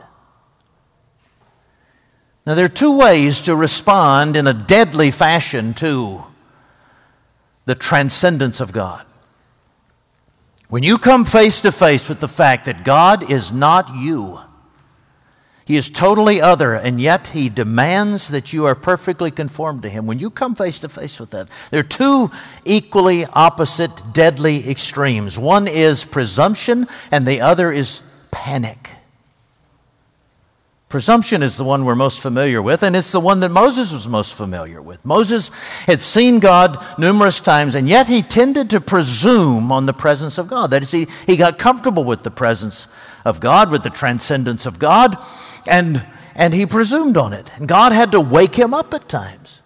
Now, 2.46 2.56
there 2.56 2.66
are 2.66 2.70
two 2.70 2.98
ways 2.98 3.42
to 3.44 3.56
respond 3.56 4.36
in 4.36 4.48
a 4.48 4.54
deadly 4.54 5.12
fashion 5.12 5.74
to 5.76 6.24
the 7.66 7.76
transcendence 7.76 8.60
of 8.60 8.72
God. 8.72 9.06
When 10.68 10.84
you 10.84 10.98
come 10.98 11.26
face 11.26 11.62
to 11.62 11.72
face 11.72 12.10
with 12.10 12.20
the 12.20 12.28
fact 12.28 12.66
that 12.66 12.84
God 12.84 13.30
is 13.30 13.52
not 13.52 13.96
you, 13.96 14.40
he 15.72 15.78
is 15.78 15.90
totally 15.90 16.42
other, 16.42 16.74
and 16.74 17.00
yet 17.00 17.30
He 17.30 17.48
demands 17.48 18.28
that 18.28 18.52
you 18.52 18.66
are 18.66 18.76
perfectly 18.76 19.32
conformed 19.32 19.84
to 19.84 19.90
Him. 19.90 20.06
When 20.06 20.20
you 20.20 20.30
come 20.30 20.54
face 20.54 20.80
to 20.80 20.90
face 20.90 21.18
with 21.18 21.32
that, 21.32 21.48
there 21.70 21.80
are 21.80 21.84
two 21.84 22.30
equally 22.66 23.26
opposite, 23.28 24.04
deadly 24.12 24.70
extremes. 24.70 25.40
One 25.40 25.70
is 25.70 26.04
presumption, 26.04 26.90
and 27.10 27.26
the 27.26 27.40
other 27.40 27.72
is 27.72 28.02
panic. 28.32 28.90
Presumption 30.90 31.42
is 31.42 31.56
the 31.56 31.64
one 31.64 31.86
we're 31.86 31.96
most 31.96 32.20
familiar 32.20 32.62
with, 32.62 32.84
and 32.84 32.94
it's 32.94 33.14
the 33.14 33.22
one 33.22 33.40
that 33.40 33.48
Moses 33.48 33.94
was 33.94 34.10
most 34.10 34.34
familiar 34.34 34.82
with. 34.82 35.06
Moses 35.06 35.52
had 35.88 36.02
seen 36.02 36.40
God 36.40 36.86
numerous 37.00 37.40
times, 37.40 37.76
and 37.76 37.88
yet 37.88 38.08
he 38.08 38.22
tended 38.22 38.70
to 38.72 38.82
presume 38.82 39.72
on 39.72 39.86
the 39.86 39.94
presence 39.94 40.38
of 40.38 40.50
God. 40.50 40.72
That 40.72 40.84
is, 40.84 40.92
he, 40.92 41.08
he 41.26 41.38
got 41.38 41.58
comfortable 41.58 42.04
with 42.04 42.24
the 42.24 42.30
presence 42.30 42.88
of 43.24 43.40
God, 43.40 43.72
with 43.72 43.84
the 43.84 43.90
transcendence 43.90 44.66
of 44.66 44.80
God, 44.80 45.18
and, 45.68 46.06
and 46.36 46.54
he 46.54 46.66
presumed 46.66 47.18
on 47.18 47.34
it. 47.34 47.52
And 47.58 47.68
God 47.68 47.92
had 47.92 48.12
to 48.14 48.20
wake 48.20 48.56
him 48.56 48.74
up 48.74 48.94
at 48.94 49.08
times. 49.10 49.62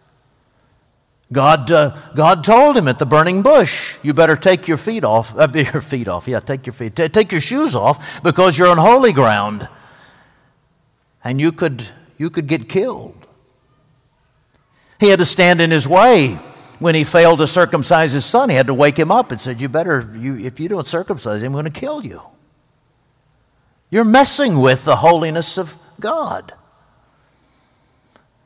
God, 1.32 1.72
uh, 1.72 1.98
God 2.14 2.44
told 2.44 2.78
him 2.78 2.88
at 2.88 3.00
the 3.00 3.06
burning 3.06 3.42
bush, 3.42 3.98
you 4.04 4.14
better 4.14 4.36
take 4.36 4.68
your 4.68 4.78
feet 4.78 5.04
off, 5.04 5.36
uh, 5.38 5.48
your 5.54 5.82
feet 5.82 6.08
off, 6.08 6.28
yeah, 6.28 6.40
take 6.40 6.66
your 6.66 6.74
feet, 6.74 6.96
T- 6.96 7.10
take 7.10 7.32
your 7.32 7.42
shoes 7.42 7.76
off 7.76 8.22
because 8.24 8.58
you're 8.58 8.68
on 8.68 8.78
holy 8.78 9.12
ground 9.12 9.68
and 11.24 11.42
you 11.42 11.52
could, 11.52 11.90
you 12.18 12.30
could 12.30 12.48
get 12.48 12.70
killed. 12.70 13.26
He 15.00 15.10
had 15.10 15.20
to 15.20 15.26
stand 15.26 15.62
in 15.62 15.72
his 15.72 15.88
way 15.88 16.40
when 16.80 16.94
he 16.94 17.04
failed 17.04 17.40
to 17.40 17.48
circumcise 17.48 18.12
his 18.12 18.24
son. 18.24 18.50
He 18.50 18.56
had 18.56 18.68
to 18.68 18.74
wake 18.74 18.98
him 18.98 19.12
up 19.12 19.32
and 19.32 19.42
said, 19.42 19.60
you 19.60 19.68
better, 19.68 20.16
you, 20.18 20.38
if 20.38 20.60
you 20.60 20.70
don't 20.70 20.88
circumcise 20.88 21.42
him, 21.42 21.56
I'm 21.56 21.62
going 21.62 21.66
to 21.66 21.80
kill 21.80 22.04
you. 22.06 22.22
You're 23.90 24.06
messing 24.06 24.60
with 24.60 24.86
the 24.86 24.98
holiness 24.98 25.58
of 25.58 25.78
God. 26.00 26.54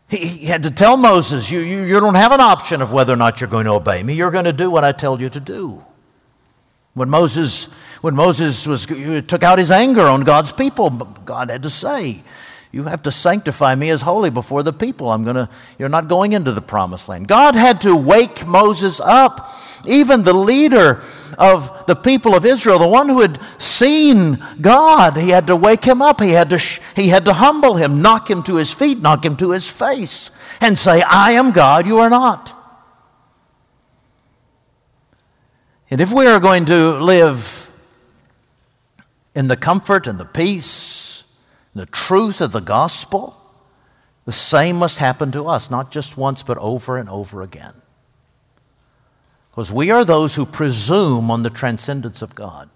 He, 0.08 0.18
he 0.18 0.46
had 0.48 0.64
to 0.64 0.72
tell 0.72 0.98
Moses, 0.98 1.52
you, 1.52 1.60
you, 1.60 1.84
you 1.84 2.00
don't 2.00 2.16
have 2.16 2.32
an 2.32 2.42
option 2.42 2.82
of 2.82 2.92
whether 2.92 3.14
or 3.14 3.16
not 3.16 3.40
you're 3.40 3.50
going 3.50 3.66
to 3.66 3.74
obey 3.74 4.02
me. 4.02 4.16
You're 4.16 4.32
going 4.32 4.46
to 4.46 4.54
do 4.54 4.72
what 4.72 4.84
I 4.84 4.92
tell 4.92 5.22
you 5.22 5.30
to 5.30 5.40
do. 5.40 5.86
When 6.96 7.10
Moses, 7.10 7.66
when 8.02 8.16
Moses 8.16 8.66
was, 8.66 8.86
took 8.86 9.44
out 9.44 9.60
his 9.60 9.72
anger 9.72 10.08
on 10.08 10.22
God's 10.22 10.52
people, 10.52 10.90
God 10.90 11.52
had 11.52 11.64
to 11.64 11.70
say, 11.70 12.24
you 12.72 12.84
have 12.84 13.02
to 13.04 13.12
sanctify 13.12 13.74
me 13.74 13.90
as 13.90 14.04
holy 14.04 14.30
before 14.30 14.62
the 14.62 14.72
people. 14.72 15.12
I'm 15.12 15.24
gonna, 15.24 15.50
you're 15.80 15.90
not 15.90 16.08
going 16.08 16.34
into 16.34 16.52
the 16.52 16.62
promised 16.62 17.10
land. 17.10 17.28
God 17.28 17.56
had 17.56 17.82
to 17.82 17.96
wake 17.96 18.46
Moses 18.46 19.00
up. 19.00 19.52
Even 19.86 20.22
the 20.22 20.34
leader 20.34 21.02
of 21.40 21.86
the 21.88 21.96
people 21.96 22.36
of 22.36 22.46
Israel, 22.46 22.78
the 22.78 22.88
one 22.88 23.10
who 23.10 23.22
had 23.22 23.40
seen 23.60 24.38
God, 24.62 25.18
he 25.18 25.30
had 25.30 25.48
to 25.48 25.56
wake 25.56 25.84
him 25.84 26.00
up. 26.00 26.22
He 26.22 26.32
had 26.32 26.52
to, 26.52 26.60
he 26.96 27.08
had 27.08 27.26
to 27.26 27.34
humble 27.34 27.76
him, 27.76 28.04
knock 28.04 28.30
him 28.30 28.44
to 28.44 28.58
his 28.58 28.72
feet, 28.72 29.00
knock 29.00 29.26
him 29.26 29.36
to 29.38 29.50
his 29.52 29.68
face, 29.68 30.30
and 30.62 30.78
say, 30.78 31.02
I 31.02 31.32
am 31.32 31.52
God, 31.52 31.88
you 31.88 31.98
are 31.98 32.10
not. 32.10 32.54
And 35.90 36.00
if 36.00 36.14
we 36.14 36.28
are 36.28 36.40
going 36.40 36.66
to 36.66 37.00
live 37.00 37.72
in 39.34 39.48
the 39.48 39.58
comfort 39.58 40.06
and 40.06 40.20
the 40.20 40.26
peace 40.26 40.99
the 41.74 41.86
truth 41.86 42.42
of 42.42 42.52
the 42.52 42.60
gospel, 42.60 43.36
the 44.26 44.32
same 44.32 44.76
must 44.76 45.00
happen 45.00 45.32
to 45.32 45.48
us, 45.48 45.72
not 45.72 45.92
just 45.92 46.18
once, 46.18 46.44
but 46.44 46.58
over 46.58 46.98
and 46.98 47.10
over 47.10 47.42
again. 47.42 47.74
Because 49.52 49.72
we 49.72 49.92
are 49.92 50.06
those 50.06 50.36
who 50.36 50.46
presume 50.46 51.32
on 51.32 51.44
the 51.44 51.50
transcendence 51.50 52.22
of 52.22 52.36
God. 52.36 52.70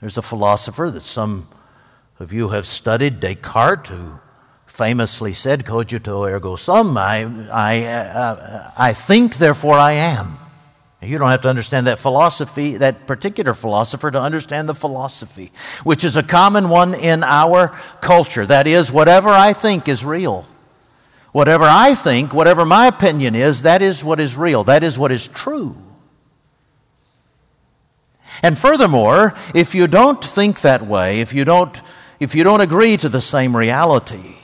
There's 0.00 0.18
a 0.18 0.22
philosopher 0.22 0.90
that 0.90 1.02
some 1.02 1.48
of 2.18 2.32
you 2.32 2.50
have 2.50 2.66
studied, 2.66 3.20
Descartes, 3.20 3.88
who 3.88 4.20
famously 4.66 5.32
said, 5.32 5.64
Cogito 5.64 6.24
ergo 6.24 6.56
sum, 6.56 6.96
I, 6.96 7.48
I, 7.50 7.84
uh, 7.84 8.70
I 8.76 8.92
think, 8.92 9.36
therefore 9.36 9.78
I 9.78 9.92
am. 9.92 10.38
You 11.02 11.18
don't 11.18 11.30
have 11.30 11.40
to 11.42 11.48
understand 11.48 11.88
that 11.88 11.98
philosophy, 11.98 12.76
that 12.76 13.08
particular 13.08 13.54
philosopher, 13.54 14.10
to 14.10 14.20
understand 14.20 14.68
the 14.68 14.74
philosophy, 14.74 15.50
which 15.82 16.04
is 16.04 16.16
a 16.16 16.22
common 16.22 16.68
one 16.68 16.94
in 16.94 17.24
our 17.24 17.68
culture. 18.00 18.46
That 18.46 18.68
is, 18.68 18.92
whatever 18.92 19.30
I 19.30 19.52
think 19.52 19.88
is 19.88 20.04
real. 20.04 20.46
Whatever 21.32 21.64
I 21.64 21.94
think, 21.94 22.32
whatever 22.32 22.64
my 22.64 22.86
opinion 22.86 23.34
is, 23.34 23.62
that 23.62 23.82
is 23.82 24.04
what 24.04 24.20
is 24.20 24.36
real. 24.36 24.64
That 24.64 24.84
is 24.84 24.98
what 24.98 25.10
is 25.10 25.26
true. 25.26 25.74
And 28.42 28.56
furthermore, 28.56 29.34
if 29.54 29.74
you 29.74 29.86
don't 29.86 30.22
think 30.22 30.60
that 30.60 30.86
way, 30.86 31.20
if 31.20 31.32
you 31.32 31.44
don't, 31.44 31.80
if 32.20 32.34
you 32.34 32.44
don't 32.44 32.60
agree 32.60 32.96
to 32.98 33.08
the 33.08 33.20
same 33.20 33.56
reality, 33.56 34.36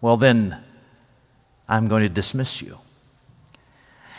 well, 0.00 0.16
then 0.16 0.62
I'm 1.68 1.88
going 1.88 2.02
to 2.02 2.08
dismiss 2.08 2.60
you. 2.60 2.78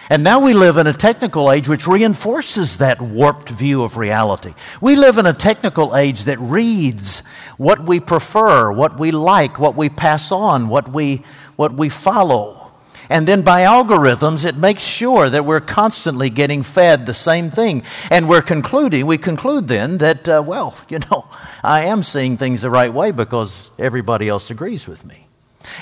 And 0.09 0.23
now 0.23 0.39
we 0.39 0.53
live 0.53 0.77
in 0.77 0.87
a 0.87 0.93
technical 0.93 1.51
age 1.51 1.67
which 1.67 1.85
reinforces 1.85 2.77
that 2.77 3.01
warped 3.01 3.49
view 3.49 3.83
of 3.83 3.97
reality. 3.97 4.53
We 4.79 4.95
live 4.95 5.17
in 5.17 5.25
a 5.25 5.33
technical 5.33 5.97
age 5.97 6.23
that 6.25 6.39
reads 6.39 7.19
what 7.57 7.83
we 7.83 7.99
prefer, 7.99 8.71
what 8.71 8.97
we 8.97 9.11
like, 9.11 9.59
what 9.59 9.75
we 9.75 9.89
pass 9.89 10.31
on, 10.31 10.69
what 10.69 10.93
we, 10.93 11.23
what 11.57 11.73
we 11.73 11.89
follow. 11.89 12.71
And 13.09 13.27
then 13.27 13.41
by 13.41 13.61
algorithms, 13.61 14.45
it 14.45 14.55
makes 14.55 14.83
sure 14.83 15.29
that 15.29 15.45
we're 15.45 15.61
constantly 15.61 16.29
getting 16.29 16.63
fed 16.63 17.05
the 17.05 17.13
same 17.13 17.49
thing. 17.49 17.83
And 18.09 18.29
we're 18.29 18.41
concluding, 18.41 19.05
we 19.05 19.17
conclude 19.17 19.67
then 19.67 19.97
that, 19.97 20.27
uh, 20.29 20.41
well, 20.45 20.77
you 20.89 20.99
know, 20.99 21.27
I 21.63 21.83
am 21.85 22.01
seeing 22.01 22.37
things 22.37 22.61
the 22.61 22.69
right 22.69 22.93
way 22.93 23.11
because 23.11 23.71
everybody 23.77 24.29
else 24.29 24.49
agrees 24.49 24.87
with 24.87 25.03
me. 25.03 25.27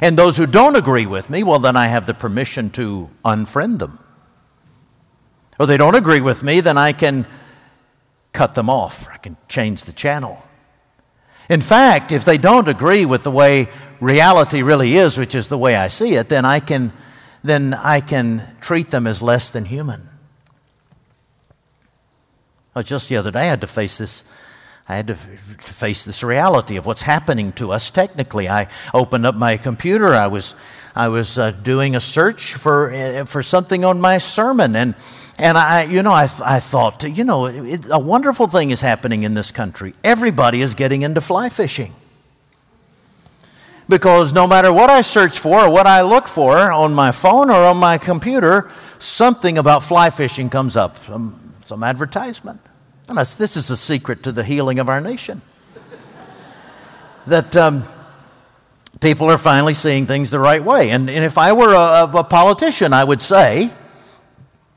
And 0.01 0.17
those 0.17 0.37
who 0.37 0.47
don't 0.47 0.75
agree 0.75 1.05
with 1.05 1.29
me, 1.29 1.43
well, 1.43 1.59
then 1.59 1.75
I 1.75 1.87
have 1.87 2.07
the 2.07 2.15
permission 2.15 2.71
to 2.71 3.11
unfriend 3.23 3.77
them 3.77 3.99
or 5.59 5.65
they 5.65 5.77
don't 5.77 5.95
agree 5.95 6.21
with 6.21 6.43
me, 6.43 6.61
then 6.61 6.77
I 6.77 6.93
can 6.93 7.25
cut 8.33 8.55
them 8.55 8.69
off. 8.69 9.07
I 9.11 9.17
can 9.17 9.37
change 9.47 9.85
the 9.85 9.93
channel. 9.93 10.43
In 11.49 11.61
fact, 11.61 12.11
if 12.11 12.25
they 12.25 12.37
don't 12.37 12.67
agree 12.67 13.05
with 13.05 13.23
the 13.23 13.31
way 13.31 13.67
reality 13.99 14.61
really 14.61 14.95
is, 14.95 15.17
which 15.17 15.35
is 15.35 15.47
the 15.47 15.57
way 15.57 15.75
I 15.75 15.87
see 15.87 16.15
it, 16.15 16.27
then 16.27 16.43
I 16.43 16.59
can, 16.59 16.91
then 17.43 17.73
I 17.73 18.01
can 18.01 18.55
treat 18.61 18.89
them 18.89 19.07
as 19.07 19.21
less 19.21 19.49
than 19.49 19.65
human. 19.65 20.09
Oh, 22.75 22.81
just 22.81 23.07
the 23.07 23.15
other 23.15 23.31
day, 23.31 23.41
I 23.41 23.45
had 23.45 23.61
to 23.61 23.67
face 23.67 23.97
this. 23.97 24.23
I 24.87 24.97
had 24.97 25.07
to 25.07 25.15
face 25.15 26.05
this 26.05 26.21
reality 26.21 26.77
of 26.77 26.85
what's 26.85 27.01
happening 27.01 27.53
to 27.53 27.71
us 27.71 27.89
technically. 27.89 28.47
I 28.47 28.67
opened 28.93 29.25
up 29.25 29.33
my 29.33 29.57
computer. 29.57 30.13
I 30.13 30.27
was, 30.27 30.53
I 30.95 31.07
was 31.07 31.39
uh, 31.39 31.51
doing 31.51 31.95
a 31.95 31.99
search 31.99 32.53
for, 32.53 32.91
uh, 32.91 33.25
for 33.25 33.41
something 33.41 33.83
on 33.83 33.99
my 33.99 34.19
sermon, 34.19 34.75
and 34.75 34.93
and 35.37 35.57
I, 35.57 35.83
you 35.83 36.01
know, 36.01 36.11
I, 36.11 36.29
I 36.43 36.59
thought, 36.59 37.03
you 37.03 37.23
know, 37.23 37.45
it, 37.45 37.85
a 37.89 37.99
wonderful 37.99 38.47
thing 38.47 38.71
is 38.71 38.81
happening 38.81 39.23
in 39.23 39.33
this 39.33 39.51
country. 39.51 39.93
Everybody 40.03 40.61
is 40.61 40.73
getting 40.75 41.01
into 41.01 41.19
fly 41.19 41.49
fishing. 41.49 41.93
Because 43.89 44.33
no 44.33 44.47
matter 44.47 44.71
what 44.71 44.89
I 44.89 45.01
search 45.01 45.37
for 45.37 45.65
or 45.65 45.69
what 45.69 45.85
I 45.85 46.01
look 46.01 46.27
for 46.27 46.71
on 46.71 46.93
my 46.93 47.11
phone 47.11 47.49
or 47.49 47.65
on 47.65 47.77
my 47.77 47.97
computer, 47.97 48.71
something 48.97 49.57
about 49.57 49.83
fly 49.83 50.09
fishing 50.09 50.49
comes 50.49 50.75
up, 50.77 50.97
some, 50.97 51.53
some 51.65 51.83
advertisement. 51.83 52.61
And 53.07 53.17
this 53.17 53.57
is 53.57 53.69
a 53.69 53.77
secret 53.77 54.23
to 54.23 54.31
the 54.31 54.43
healing 54.43 54.79
of 54.79 54.89
our 54.89 55.01
nation. 55.01 55.41
that 57.27 57.55
um, 57.57 57.83
people 59.01 59.29
are 59.29 59.37
finally 59.37 59.73
seeing 59.73 60.05
things 60.05 60.31
the 60.31 60.39
right 60.39 60.63
way. 60.63 60.89
And, 60.89 61.09
and 61.09 61.23
if 61.23 61.37
I 61.37 61.53
were 61.53 61.73
a, 61.73 62.19
a 62.19 62.23
politician, 62.23 62.93
I 62.93 63.03
would 63.03 63.21
say, 63.21 63.71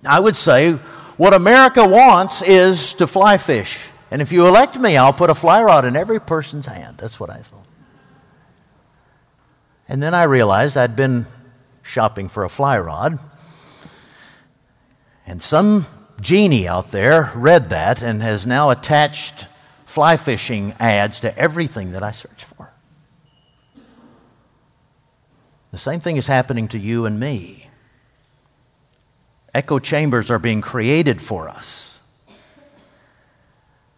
I 0.04 0.20
would 0.20 0.36
say 0.36 0.72
what 1.16 1.34
America 1.34 1.86
wants 1.86 2.42
is 2.42 2.94
to 2.94 3.06
fly 3.06 3.36
fish. 3.38 3.88
And 4.10 4.22
if 4.22 4.32
you 4.32 4.46
elect 4.46 4.78
me, 4.78 4.96
I'll 4.96 5.12
put 5.12 5.30
a 5.30 5.34
fly 5.34 5.62
rod 5.62 5.84
in 5.84 5.96
every 5.96 6.20
person's 6.20 6.66
hand. 6.66 6.98
That's 6.98 7.20
what 7.20 7.30
I 7.30 7.38
thought. 7.38 7.66
And 9.88 10.02
then 10.02 10.14
I 10.14 10.24
realized 10.24 10.76
I'd 10.76 10.96
been 10.96 11.26
shopping 11.82 12.28
for 12.28 12.44
a 12.44 12.48
fly 12.48 12.78
rod. 12.78 13.18
And 15.26 15.42
some 15.42 15.86
genie 16.20 16.68
out 16.68 16.90
there 16.90 17.32
read 17.34 17.70
that 17.70 18.02
and 18.02 18.22
has 18.22 18.46
now 18.46 18.70
attached 18.70 19.46
fly 19.84 20.16
fishing 20.16 20.74
ads 20.78 21.20
to 21.20 21.36
everything 21.36 21.92
that 21.92 22.02
I 22.02 22.12
search 22.12 22.44
for. 22.44 22.72
The 25.70 25.78
same 25.78 26.00
thing 26.00 26.16
is 26.16 26.26
happening 26.26 26.68
to 26.68 26.78
you 26.78 27.04
and 27.04 27.20
me. 27.20 27.67
Echo 29.58 29.80
chambers 29.80 30.30
are 30.30 30.38
being 30.38 30.60
created 30.60 31.20
for 31.20 31.48
us. 31.48 31.98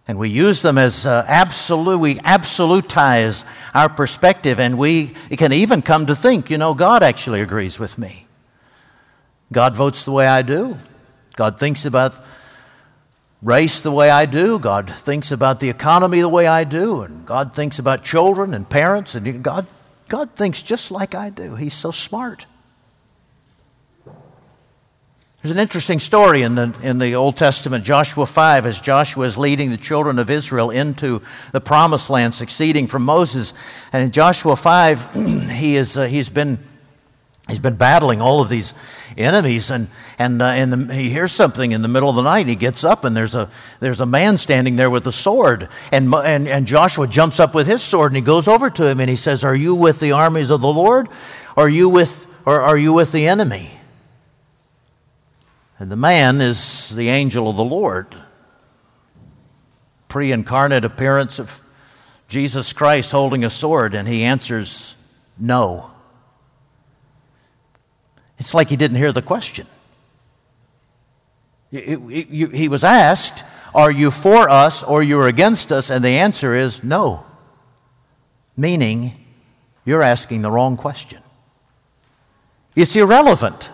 And 0.08 0.18
we 0.18 0.30
use 0.30 0.62
them 0.62 0.78
as 0.78 1.06
uh, 1.06 1.22
absolute, 1.28 1.98
we 1.98 2.14
absolutize 2.14 3.44
our 3.74 3.90
perspective, 3.90 4.58
and 4.58 4.78
we 4.78 5.08
can 5.36 5.52
even 5.52 5.82
come 5.82 6.06
to 6.06 6.16
think, 6.16 6.48
you 6.48 6.56
know, 6.56 6.72
God 6.72 7.02
actually 7.02 7.42
agrees 7.42 7.78
with 7.78 7.98
me. 7.98 8.26
God 9.52 9.76
votes 9.76 10.02
the 10.06 10.12
way 10.12 10.26
I 10.26 10.40
do. 10.40 10.78
God 11.36 11.58
thinks 11.58 11.84
about 11.84 12.16
race 13.42 13.82
the 13.82 13.92
way 13.92 14.08
I 14.08 14.24
do. 14.24 14.58
God 14.58 14.88
thinks 14.88 15.30
about 15.30 15.60
the 15.60 15.68
economy 15.68 16.22
the 16.22 16.28
way 16.30 16.46
I 16.46 16.64
do. 16.64 17.02
And 17.02 17.26
God 17.26 17.54
thinks 17.54 17.78
about 17.78 18.02
children 18.02 18.54
and 18.54 18.66
parents. 18.66 19.14
And 19.14 19.44
God, 19.44 19.66
God 20.08 20.30
thinks 20.34 20.62
just 20.62 20.90
like 20.90 21.14
I 21.14 21.28
do. 21.28 21.56
He's 21.56 21.74
so 21.74 21.90
smart. 21.90 22.46
There's 25.42 25.52
an 25.52 25.58
interesting 25.58 26.00
story 26.00 26.42
in 26.42 26.54
the, 26.54 26.74
in 26.82 26.98
the 26.98 27.14
Old 27.14 27.38
Testament, 27.38 27.82
Joshua 27.82 28.26
5, 28.26 28.66
as 28.66 28.78
Joshua 28.78 29.24
is 29.24 29.38
leading 29.38 29.70
the 29.70 29.78
children 29.78 30.18
of 30.18 30.28
Israel 30.28 30.68
into 30.68 31.22
the 31.52 31.62
promised 31.62 32.10
land, 32.10 32.34
succeeding 32.34 32.86
from 32.86 33.06
Moses. 33.06 33.54
And 33.90 34.04
in 34.04 34.10
Joshua 34.10 34.54
5, 34.54 35.14
he 35.52 35.76
is, 35.76 35.96
uh, 35.96 36.04
he's, 36.04 36.28
been, 36.28 36.58
he's 37.48 37.58
been 37.58 37.76
battling 37.76 38.20
all 38.20 38.42
of 38.42 38.50
these 38.50 38.74
enemies, 39.16 39.70
and, 39.70 39.88
and, 40.18 40.42
uh, 40.42 40.44
and 40.44 40.72
the, 40.74 40.94
he 40.94 41.08
hears 41.08 41.32
something 41.32 41.72
in 41.72 41.80
the 41.80 41.88
middle 41.88 42.10
of 42.10 42.16
the 42.16 42.22
night. 42.22 42.46
He 42.46 42.54
gets 42.54 42.84
up, 42.84 43.06
and 43.06 43.16
there's 43.16 43.34
a, 43.34 43.48
there's 43.80 44.00
a 44.00 44.06
man 44.06 44.36
standing 44.36 44.76
there 44.76 44.90
with 44.90 45.06
a 45.06 45.12
sword. 45.12 45.70
And, 45.90 46.14
and, 46.14 46.48
and 46.48 46.66
Joshua 46.66 47.06
jumps 47.06 47.40
up 47.40 47.54
with 47.54 47.66
his 47.66 47.80
sword, 47.80 48.12
and 48.12 48.16
he 48.16 48.22
goes 48.22 48.46
over 48.46 48.68
to 48.68 48.86
him, 48.86 49.00
and 49.00 49.08
he 49.08 49.16
says, 49.16 49.42
Are 49.42 49.56
you 49.56 49.74
with 49.74 50.00
the 50.00 50.12
armies 50.12 50.50
of 50.50 50.60
the 50.60 50.70
Lord? 50.70 51.08
Or 51.56 51.64
are 51.64 51.68
you 51.70 51.88
with, 51.88 52.36
or 52.44 52.60
are 52.60 52.76
you 52.76 52.92
with 52.92 53.10
the 53.10 53.26
enemy? 53.26 53.79
And 55.80 55.90
the 55.90 55.96
man 55.96 56.42
is 56.42 56.94
the 56.94 57.08
angel 57.08 57.48
of 57.48 57.56
the 57.56 57.64
Lord. 57.64 58.14
Pre 60.08 60.30
incarnate 60.30 60.84
appearance 60.84 61.38
of 61.38 61.62
Jesus 62.28 62.74
Christ 62.74 63.10
holding 63.12 63.44
a 63.44 63.50
sword, 63.50 63.94
and 63.94 64.06
he 64.06 64.22
answers, 64.22 64.94
No. 65.38 65.90
It's 68.38 68.52
like 68.52 68.68
he 68.68 68.76
didn't 68.76 68.98
hear 68.98 69.10
the 69.10 69.22
question. 69.22 69.66
He 71.70 72.68
was 72.68 72.84
asked, 72.84 73.42
Are 73.74 73.90
you 73.90 74.10
for 74.10 74.50
us 74.50 74.82
or 74.82 75.02
you're 75.02 75.28
against 75.28 75.72
us? 75.72 75.88
And 75.88 76.04
the 76.04 76.18
answer 76.18 76.54
is 76.54 76.84
no. 76.84 77.24
Meaning, 78.54 79.24
you're 79.86 80.02
asking 80.02 80.42
the 80.42 80.50
wrong 80.50 80.76
question. 80.76 81.22
It's 82.76 82.94
irrelevant 82.94 83.70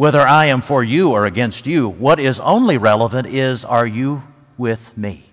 whether 0.00 0.22
I 0.22 0.46
am 0.46 0.62
for 0.62 0.82
you 0.82 1.10
or 1.10 1.26
against 1.26 1.66
you. 1.66 1.86
What 1.86 2.18
is 2.18 2.40
only 2.40 2.78
relevant 2.78 3.26
is 3.26 3.66
are 3.66 3.86
you 3.86 4.22
with 4.56 4.96
me? 4.96 5.24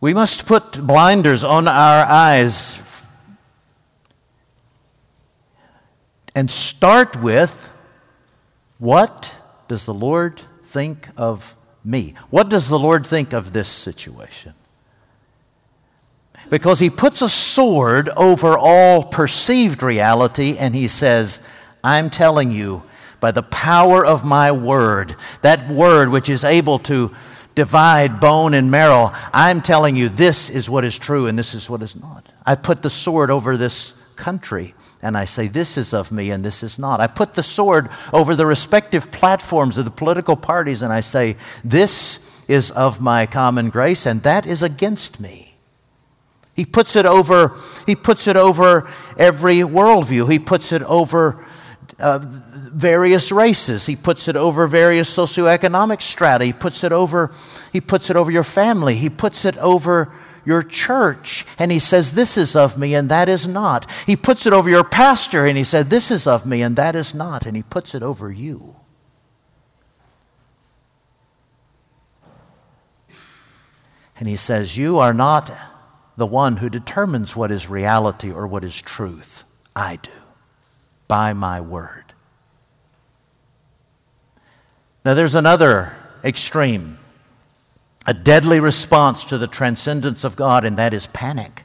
We 0.00 0.14
must 0.14 0.46
put 0.46 0.84
blinders 0.84 1.44
on 1.44 1.68
our 1.68 2.04
eyes 2.04 2.76
and 6.34 6.50
start 6.50 7.22
with 7.22 7.70
what 8.80 9.32
does 9.68 9.86
the 9.86 9.94
Lord 9.94 10.42
think 10.64 11.08
of 11.16 11.54
me? 11.84 12.14
What 12.30 12.48
does 12.48 12.68
the 12.68 12.80
Lord 12.80 13.06
think 13.06 13.32
of 13.32 13.52
this 13.52 13.68
situation? 13.68 14.54
Because 16.52 16.80
he 16.80 16.90
puts 16.90 17.22
a 17.22 17.30
sword 17.30 18.10
over 18.10 18.58
all 18.58 19.04
perceived 19.04 19.82
reality 19.82 20.58
and 20.58 20.74
he 20.74 20.86
says, 20.86 21.40
I'm 21.82 22.10
telling 22.10 22.50
you, 22.50 22.82
by 23.20 23.30
the 23.30 23.42
power 23.42 24.04
of 24.04 24.22
my 24.22 24.52
word, 24.52 25.16
that 25.40 25.70
word 25.70 26.10
which 26.10 26.28
is 26.28 26.44
able 26.44 26.78
to 26.80 27.10
divide 27.54 28.20
bone 28.20 28.52
and 28.52 28.70
marrow, 28.70 29.12
I'm 29.32 29.62
telling 29.62 29.96
you, 29.96 30.10
this 30.10 30.50
is 30.50 30.68
what 30.68 30.84
is 30.84 30.98
true 30.98 31.26
and 31.26 31.38
this 31.38 31.54
is 31.54 31.70
what 31.70 31.80
is 31.80 31.96
not. 31.96 32.28
I 32.44 32.56
put 32.56 32.82
the 32.82 32.90
sword 32.90 33.30
over 33.30 33.56
this 33.56 33.94
country 34.16 34.74
and 35.00 35.16
I 35.16 35.24
say, 35.24 35.48
this 35.48 35.78
is 35.78 35.94
of 35.94 36.12
me 36.12 36.30
and 36.30 36.44
this 36.44 36.62
is 36.62 36.78
not. 36.78 37.00
I 37.00 37.06
put 37.06 37.32
the 37.32 37.42
sword 37.42 37.88
over 38.12 38.36
the 38.36 38.44
respective 38.44 39.10
platforms 39.10 39.78
of 39.78 39.86
the 39.86 39.90
political 39.90 40.36
parties 40.36 40.82
and 40.82 40.92
I 40.92 41.00
say, 41.00 41.36
this 41.64 42.46
is 42.46 42.70
of 42.72 43.00
my 43.00 43.24
common 43.24 43.70
grace 43.70 44.04
and 44.04 44.22
that 44.24 44.44
is 44.44 44.62
against 44.62 45.18
me. 45.18 45.51
He 46.54 46.66
puts 46.66 46.96
it 46.96 47.06
over, 47.06 47.56
he 47.86 47.96
puts 47.96 48.26
it 48.28 48.36
over 48.36 48.88
every 49.16 49.58
worldview. 49.58 50.30
He 50.30 50.38
puts 50.38 50.72
it 50.72 50.82
over 50.82 51.44
uh, 51.98 52.18
various 52.22 53.32
races. 53.32 53.86
He 53.86 53.96
puts 53.96 54.28
it 54.28 54.36
over 54.36 54.66
various 54.66 55.14
socioeconomic 55.14 56.02
strata. 56.02 56.44
He 56.44 56.52
puts 56.52 56.84
it 56.84 56.92
over, 56.92 57.32
he 57.72 57.80
puts 57.80 58.10
it 58.10 58.16
over 58.16 58.30
your 58.30 58.44
family. 58.44 58.96
He 58.96 59.08
puts 59.08 59.44
it 59.44 59.56
over 59.58 60.12
your 60.44 60.62
church. 60.62 61.46
And 61.58 61.72
he 61.72 61.78
says, 61.78 62.14
This 62.14 62.36
is 62.36 62.54
of 62.54 62.76
me 62.76 62.94
and 62.94 63.08
that 63.08 63.28
is 63.28 63.48
not. 63.48 63.90
He 64.06 64.16
puts 64.16 64.44
it 64.44 64.52
over 64.52 64.68
your 64.68 64.84
pastor 64.84 65.46
and 65.46 65.56
he 65.56 65.64
said, 65.64 65.88
This 65.88 66.10
is 66.10 66.26
of 66.26 66.44
me 66.44 66.60
and 66.60 66.76
that 66.76 66.94
is 66.94 67.14
not. 67.14 67.46
And 67.46 67.56
he 67.56 67.62
puts 67.62 67.94
it 67.94 68.02
over 68.02 68.30
you. 68.30 68.76
And 74.18 74.28
he 74.28 74.36
says, 74.36 74.76
You 74.76 74.98
are 74.98 75.14
not 75.14 75.50
the 76.16 76.26
one 76.26 76.58
who 76.58 76.68
determines 76.68 77.34
what 77.34 77.50
is 77.50 77.68
reality 77.68 78.30
or 78.30 78.46
what 78.46 78.64
is 78.64 78.80
truth. 78.80 79.44
I 79.74 79.96
do, 79.96 80.10
by 81.08 81.32
my 81.32 81.60
word. 81.60 82.12
Now, 85.04 85.14
there's 85.14 85.34
another 85.34 85.94
extreme, 86.22 86.98
a 88.06 88.14
deadly 88.14 88.60
response 88.60 89.24
to 89.24 89.38
the 89.38 89.46
transcendence 89.46 90.22
of 90.24 90.36
God, 90.36 90.64
and 90.64 90.76
that 90.78 90.94
is 90.94 91.06
panic. 91.06 91.64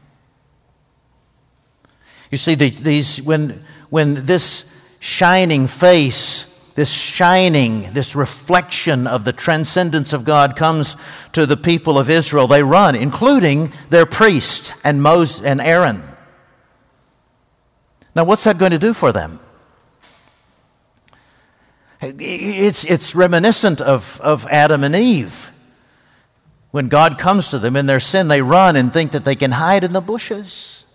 You 2.31 2.37
see, 2.37 2.55
these, 2.55 3.21
when, 3.21 3.63
when 3.89 4.25
this 4.25 4.73
shining 4.99 5.67
face 5.67 6.46
this 6.77 6.93
shining, 6.93 7.91
this 7.93 8.15
reflection 8.15 9.07
of 9.07 9.23
the 9.23 9.33
transcendence 9.33 10.13
of 10.13 10.23
God 10.23 10.55
comes 10.55 10.95
to 11.33 11.47
the 11.47 11.57
people 11.57 11.97
of 11.97 12.07
Israel. 12.07 12.45
They 12.45 12.61
run, 12.61 12.93
including 12.95 13.73
their 13.89 14.05
priest 14.05 14.75
and 14.83 15.01
Moses 15.01 15.43
and 15.43 15.59
Aaron. 15.59 16.03
Now, 18.15 18.25
what's 18.25 18.43
that 18.43 18.59
going 18.59 18.73
to 18.73 18.77
do 18.77 18.93
for 18.93 19.11
them? 19.11 19.39
It's, 21.99 22.85
it's 22.85 23.15
reminiscent 23.15 23.81
of, 23.81 24.21
of 24.21 24.45
Adam 24.45 24.83
and 24.83 24.95
Eve. 24.95 25.51
When 26.69 26.89
God 26.89 27.17
comes 27.17 27.49
to 27.49 27.57
them 27.57 27.75
in 27.75 27.87
their 27.87 27.99
sin, 27.99 28.27
they 28.27 28.43
run 28.43 28.75
and 28.75 28.93
think 28.93 29.13
that 29.13 29.25
they 29.25 29.35
can 29.35 29.53
hide 29.53 29.83
in 29.83 29.93
the 29.93 30.01
bushes. 30.01 30.85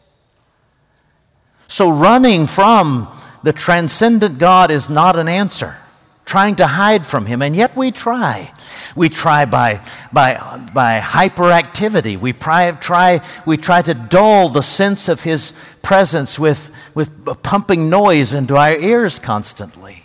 So, 1.67 1.91
running 1.91 2.47
from 2.47 3.09
the 3.43 3.53
transcendent 3.53 4.39
God 4.39 4.71
is 4.71 4.89
not 4.89 5.19
an 5.19 5.29
answer. 5.29 5.77
Trying 6.25 6.57
to 6.57 6.67
hide 6.69 7.05
from 7.05 7.27
Him, 7.27 7.43
and 7.43 7.55
yet 7.55 7.77
we 7.77 7.91
try. 7.91 8.53
We 8.95 9.09
try 9.09 9.45
by, 9.45 9.85
by, 10.13 10.37
by 10.73 11.01
hyperactivity. 11.01 12.17
We 12.17 12.33
try, 12.33 12.71
try, 12.71 13.21
we 13.45 13.57
try 13.57 13.83
to 13.83 13.93
dull 13.93 14.49
the 14.49 14.63
sense 14.63 15.09
of 15.09 15.25
His 15.25 15.53
presence 15.83 16.39
with, 16.39 16.71
with 16.95 17.43
pumping 17.43 17.91
noise 17.91 18.35
into 18.35 18.57
our 18.57 18.77
ears 18.77 19.19
constantly. 19.19 20.05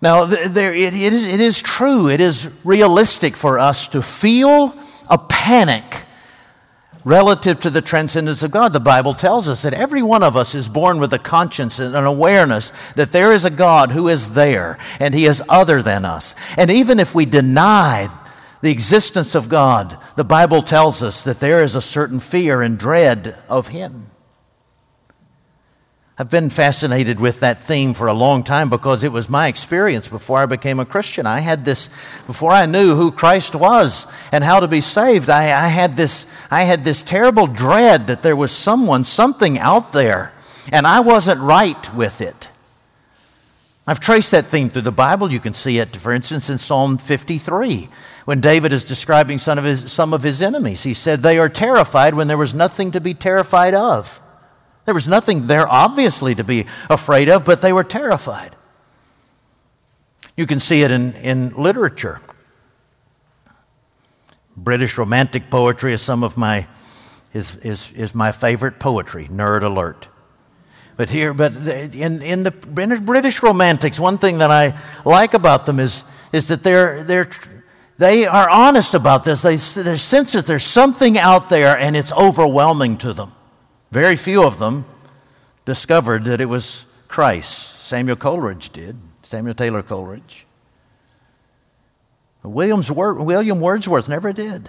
Now, 0.00 0.24
there, 0.24 0.74
it, 0.74 0.94
it, 0.94 1.12
is, 1.12 1.26
it 1.26 1.40
is 1.40 1.60
true, 1.60 2.08
it 2.08 2.20
is 2.20 2.50
realistic 2.64 3.36
for 3.36 3.58
us 3.58 3.88
to 3.88 4.02
feel 4.02 4.76
a 5.08 5.18
panic 5.18 6.04
relative 7.06 7.60
to 7.60 7.70
the 7.70 7.80
transcendence 7.80 8.42
of 8.42 8.50
God. 8.50 8.72
The 8.72 8.80
Bible 8.80 9.14
tells 9.14 9.48
us 9.48 9.62
that 9.62 9.72
every 9.72 10.02
one 10.02 10.24
of 10.24 10.36
us 10.36 10.56
is 10.56 10.68
born 10.68 10.98
with 10.98 11.12
a 11.12 11.20
conscience 11.20 11.78
and 11.78 11.94
an 11.94 12.04
awareness 12.04 12.72
that 12.94 13.12
there 13.12 13.30
is 13.30 13.44
a 13.44 13.50
God 13.50 13.92
who 13.92 14.08
is 14.08 14.34
there 14.34 14.76
and 14.98 15.14
He 15.14 15.24
is 15.24 15.40
other 15.48 15.82
than 15.82 16.04
us. 16.04 16.34
And 16.58 16.68
even 16.68 16.98
if 16.98 17.14
we 17.14 17.24
deny 17.24 18.10
the 18.60 18.72
existence 18.72 19.36
of 19.36 19.48
God, 19.48 19.96
the 20.16 20.24
Bible 20.24 20.62
tells 20.62 21.00
us 21.00 21.22
that 21.22 21.38
there 21.38 21.62
is 21.62 21.76
a 21.76 21.80
certain 21.80 22.18
fear 22.18 22.60
and 22.60 22.76
dread 22.76 23.38
of 23.48 23.68
Him. 23.68 24.10
I've 26.18 26.30
been 26.30 26.48
fascinated 26.48 27.20
with 27.20 27.40
that 27.40 27.58
theme 27.58 27.92
for 27.92 28.06
a 28.06 28.14
long 28.14 28.42
time 28.42 28.70
because 28.70 29.04
it 29.04 29.12
was 29.12 29.28
my 29.28 29.48
experience 29.48 30.08
before 30.08 30.38
I 30.38 30.46
became 30.46 30.80
a 30.80 30.86
Christian. 30.86 31.26
I 31.26 31.40
had 31.40 31.66
this, 31.66 31.88
before 32.26 32.52
I 32.52 32.64
knew 32.64 32.96
who 32.96 33.12
Christ 33.12 33.54
was 33.54 34.06
and 34.32 34.42
how 34.42 34.60
to 34.60 34.66
be 34.66 34.80
saved, 34.80 35.28
I, 35.28 35.42
I, 35.42 35.68
had, 35.68 35.94
this, 35.94 36.24
I 36.50 36.62
had 36.62 36.84
this 36.84 37.02
terrible 37.02 37.46
dread 37.46 38.06
that 38.06 38.22
there 38.22 38.34
was 38.34 38.50
someone, 38.50 39.04
something 39.04 39.58
out 39.58 39.92
there, 39.92 40.32
and 40.72 40.86
I 40.86 41.00
wasn't 41.00 41.40
right 41.40 41.94
with 41.94 42.22
it. 42.22 42.48
I've 43.86 44.00
traced 44.00 44.30
that 44.30 44.46
theme 44.46 44.70
through 44.70 44.82
the 44.82 44.92
Bible. 44.92 45.30
You 45.30 45.38
can 45.38 45.52
see 45.52 45.78
it, 45.78 45.94
for 45.96 46.14
instance, 46.14 46.48
in 46.48 46.56
Psalm 46.56 46.96
53, 46.96 47.90
when 48.24 48.40
David 48.40 48.72
is 48.72 48.84
describing 48.84 49.36
some 49.36 49.58
of 49.58 49.64
his, 49.64 49.92
some 49.92 50.14
of 50.14 50.22
his 50.22 50.40
enemies. 50.40 50.82
He 50.82 50.94
said, 50.94 51.20
They 51.20 51.38
are 51.38 51.50
terrified 51.50 52.14
when 52.14 52.26
there 52.26 52.38
was 52.38 52.54
nothing 52.54 52.90
to 52.92 53.02
be 53.02 53.12
terrified 53.12 53.74
of. 53.74 54.22
There 54.86 54.94
was 54.94 55.08
nothing 55.08 55.48
there, 55.48 55.68
obviously, 55.68 56.34
to 56.36 56.44
be 56.44 56.66
afraid 56.88 57.28
of, 57.28 57.44
but 57.44 57.60
they 57.60 57.72
were 57.72 57.84
terrified. 57.84 58.56
You 60.36 60.46
can 60.46 60.60
see 60.60 60.82
it 60.82 60.90
in, 60.90 61.12
in 61.14 61.50
literature. 61.50 62.20
British 64.56 64.96
romantic 64.96 65.50
poetry 65.50 65.92
is 65.92 66.00
some 66.00 66.22
of 66.24 66.36
my 66.36 66.66
is, 67.34 67.56
is, 67.56 67.92
is 67.92 68.14
my 68.14 68.32
favorite 68.32 68.78
poetry, 68.78 69.28
nerd 69.28 69.62
alert. 69.62 70.08
But 70.96 71.10
here, 71.10 71.34
but 71.34 71.54
in, 71.54 72.22
in 72.22 72.42
the 72.42 72.50
British 72.50 73.42
romantics, 73.42 74.00
one 74.00 74.16
thing 74.16 74.38
that 74.38 74.50
I 74.50 74.78
like 75.04 75.34
about 75.34 75.66
them 75.66 75.78
is, 75.78 76.04
is 76.32 76.48
that 76.48 76.62
they're, 76.62 77.04
they're, 77.04 77.28
they 77.98 78.26
are 78.26 78.48
honest 78.48 78.94
about 78.94 79.24
this. 79.24 79.42
They, 79.42 79.56
they 79.56 79.96
sense 79.96 80.32
that 80.32 80.46
there's 80.46 80.64
something 80.64 81.18
out 81.18 81.50
there 81.50 81.76
and 81.76 81.94
it's 81.94 82.12
overwhelming 82.12 82.96
to 82.98 83.12
them. 83.12 83.32
Very 83.96 84.16
few 84.16 84.42
of 84.42 84.58
them 84.58 84.84
discovered 85.64 86.26
that 86.26 86.38
it 86.38 86.50
was 86.50 86.84
Christ. 87.08 87.80
Samuel 87.86 88.16
Coleridge 88.16 88.68
did, 88.68 88.98
Samuel 89.22 89.54
Taylor 89.54 89.82
Coleridge. 89.82 90.44
William's, 92.42 92.92
William 92.92 93.58
Wordsworth 93.58 94.06
never 94.06 94.34
did. 94.34 94.68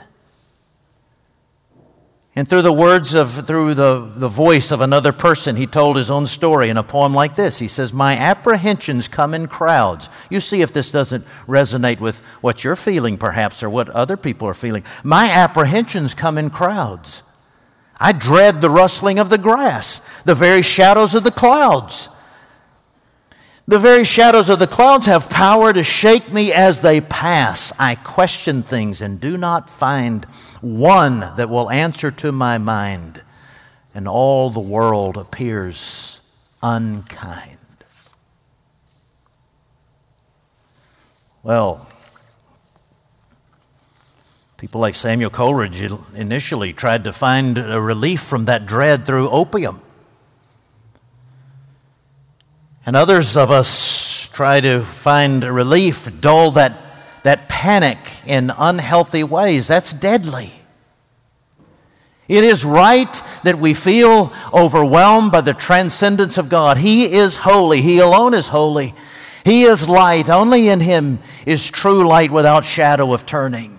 And 2.38 2.48
through 2.48 2.62
the 2.62 2.72
words 2.72 3.16
of, 3.16 3.46
through 3.46 3.74
the, 3.74 4.10
the 4.16 4.30
voice 4.30 4.72
of 4.72 4.80
another 4.80 5.12
person, 5.12 5.58
he 5.58 5.68
told 5.68 5.98
his 5.98 6.10
own 6.10 6.26
story 6.26 6.70
in 6.70 6.78
a 6.78 6.84
poem 6.84 7.14
like 7.14 7.36
this. 7.36 7.60
He 7.60 7.68
says, 7.68 7.92
My 7.92 8.16
apprehensions 8.16 9.10
come 9.10 9.34
in 9.34 9.48
crowds. 9.48 10.10
You 10.30 10.40
see 10.40 10.62
if 10.62 10.72
this 10.72 10.90
doesn't 10.90 11.26
resonate 11.48 12.00
with 12.00 12.20
what 12.40 12.64
you're 12.64 12.78
feeling, 12.78 13.18
perhaps, 13.18 13.62
or 13.62 13.70
what 13.70 13.90
other 13.90 14.16
people 14.16 14.48
are 14.48 14.54
feeling. 14.54 14.86
My 15.04 15.30
apprehensions 15.30 16.14
come 16.14 16.38
in 16.38 16.50
crowds. 16.50 17.24
I 18.00 18.12
dread 18.12 18.62
the 18.62 18.70
rustling 18.70 19.20
of 19.20 19.30
the 19.30 19.38
grass, 19.38 20.00
the 20.24 20.36
very 20.36 20.62
shadows 20.62 21.16
of 21.16 21.24
the 21.24 21.32
clouds. 21.32 22.10
The 23.68 23.80
very 23.80 24.06
shadows 24.06 24.50
of 24.50 24.60
the 24.60 24.68
clouds 24.68 25.08
have 25.08 25.30
power 25.30 25.74
to 25.74 25.84
shake 25.84 26.32
me 26.32 26.54
as 26.54 26.82
they 26.82 27.02
pass. 27.02 27.74
I 27.78 27.96
question 27.96 28.64
things 28.64 29.02
and 29.02 29.20
do 29.20 29.36
not 29.36 29.70
find 29.70 30.24
one 30.62 31.20
that 31.20 31.50
will 31.50 31.70
answer 31.70 32.10
to 32.12 32.32
my 32.32 32.58
mind, 32.58 33.24
and 33.94 34.08
all 34.08 34.50
the 34.50 34.62
world 34.62 35.18
appears 35.18 36.22
unkind. 36.64 37.58
Well, 41.44 41.88
People 44.58 44.82
like 44.82 44.96
Samuel 44.96 45.30
Coleridge 45.30 45.80
initially 46.16 46.74
tried 46.74 47.04
to 47.04 47.14
find 47.14 47.60
a 47.60 47.80
relief 47.80 48.22
from 48.22 48.46
that 48.46 48.66
dread 48.66 49.06
through 49.06 49.30
opium. 49.30 49.82
And 52.84 52.96
others 52.96 53.38
of 53.38 53.52
us 53.52 54.28
try 54.30 54.60
to 54.62 54.82
find 54.82 55.44
relief, 55.44 56.10
dull 56.20 56.52
that, 56.52 56.74
that 57.22 57.48
panic 57.48 58.00
in 58.26 58.52
unhealthy 58.58 59.24
ways. 59.24 59.68
That's 59.68 59.94
deadly. 59.94 60.52
It 62.28 62.44
is 62.44 62.66
right 62.66 63.22
that 63.44 63.60
we 63.60 63.76
feel 63.76 64.34
overwhelmed 64.52 65.32
by 65.32 65.42
the 65.42 65.54
transcendence 65.54 66.40
of 66.40 66.50
God. 66.50 66.78
He 66.78 67.06
is 67.06 67.38
holy, 67.38 67.82
He 67.82 68.00
alone 68.00 68.34
is 68.34 68.48
holy. 68.48 68.96
He 69.46 69.64
is 69.64 69.88
light. 69.88 70.30
Only 70.30 70.68
in 70.68 70.80
Him 70.80 71.20
is 71.46 71.70
true 71.70 72.06
light 72.08 72.32
without 72.32 72.66
shadow 72.66 73.14
of 73.14 73.26
turning. 73.26 73.77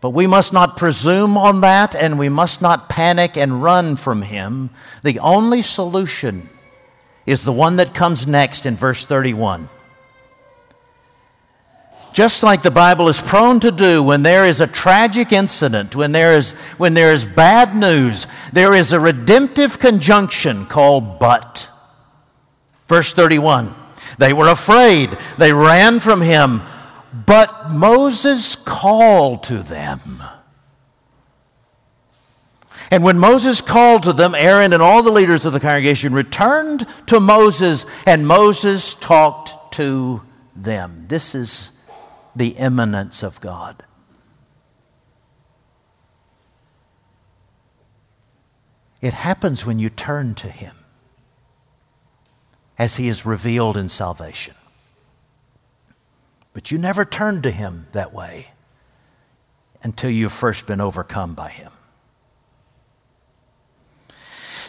But 0.00 0.10
we 0.10 0.26
must 0.26 0.52
not 0.52 0.76
presume 0.76 1.36
on 1.36 1.60
that 1.60 1.94
and 1.94 2.18
we 2.18 2.28
must 2.28 2.62
not 2.62 2.88
panic 2.88 3.36
and 3.36 3.62
run 3.62 3.96
from 3.96 4.22
him. 4.22 4.70
The 5.02 5.18
only 5.18 5.60
solution 5.60 6.48
is 7.26 7.44
the 7.44 7.52
one 7.52 7.76
that 7.76 7.94
comes 7.94 8.26
next 8.26 8.64
in 8.64 8.76
verse 8.76 9.04
31. 9.04 9.68
Just 12.12 12.42
like 12.42 12.62
the 12.62 12.70
Bible 12.70 13.08
is 13.08 13.20
prone 13.20 13.60
to 13.60 13.70
do 13.70 14.02
when 14.02 14.22
there 14.22 14.44
is 14.44 14.60
a 14.60 14.66
tragic 14.66 15.32
incident, 15.32 15.94
when 15.94 16.12
there 16.12 16.34
is, 16.34 16.52
when 16.76 16.94
there 16.94 17.12
is 17.12 17.24
bad 17.24 17.76
news, 17.76 18.26
there 18.52 18.74
is 18.74 18.92
a 18.92 18.98
redemptive 18.98 19.78
conjunction 19.78 20.66
called 20.66 21.20
but. 21.20 21.68
Verse 22.88 23.12
31 23.12 23.74
They 24.18 24.32
were 24.32 24.48
afraid, 24.48 25.10
they 25.38 25.52
ran 25.52 26.00
from 26.00 26.20
him 26.20 26.62
but 27.12 27.70
Moses 27.70 28.56
called 28.56 29.42
to 29.44 29.62
them. 29.62 30.22
And 32.90 33.04
when 33.04 33.18
Moses 33.18 33.60
called 33.60 34.02
to 34.04 34.12
them, 34.12 34.34
Aaron 34.34 34.72
and 34.72 34.82
all 34.82 35.02
the 35.02 35.10
leaders 35.10 35.44
of 35.44 35.52
the 35.52 35.60
congregation 35.60 36.12
returned 36.12 36.86
to 37.06 37.20
Moses, 37.20 37.86
and 38.04 38.26
Moses 38.26 38.94
talked 38.96 39.72
to 39.74 40.22
them. 40.56 41.04
This 41.08 41.34
is 41.34 41.70
the 42.34 42.48
immanence 42.50 43.22
of 43.22 43.40
God. 43.40 43.84
It 49.00 49.14
happens 49.14 49.64
when 49.64 49.78
you 49.78 49.88
turn 49.88 50.34
to 50.36 50.48
Him 50.48 50.76
as 52.78 52.96
He 52.96 53.08
is 53.08 53.24
revealed 53.24 53.76
in 53.76 53.88
salvation. 53.88 54.54
But 56.52 56.70
you 56.70 56.78
never 56.78 57.04
turn 57.04 57.42
to 57.42 57.50
Him 57.50 57.86
that 57.92 58.12
way 58.12 58.48
until 59.82 60.10
you've 60.10 60.32
first 60.32 60.66
been 60.66 60.80
overcome 60.80 61.34
by 61.34 61.50
Him. 61.50 61.72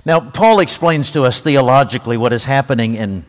Now, 0.06 0.20
Paul 0.20 0.60
explains 0.60 1.12
to 1.12 1.24
us 1.24 1.42
theologically 1.42 2.18
what 2.18 2.34
is 2.34 2.46
happening 2.46 2.96
in, 2.96 3.26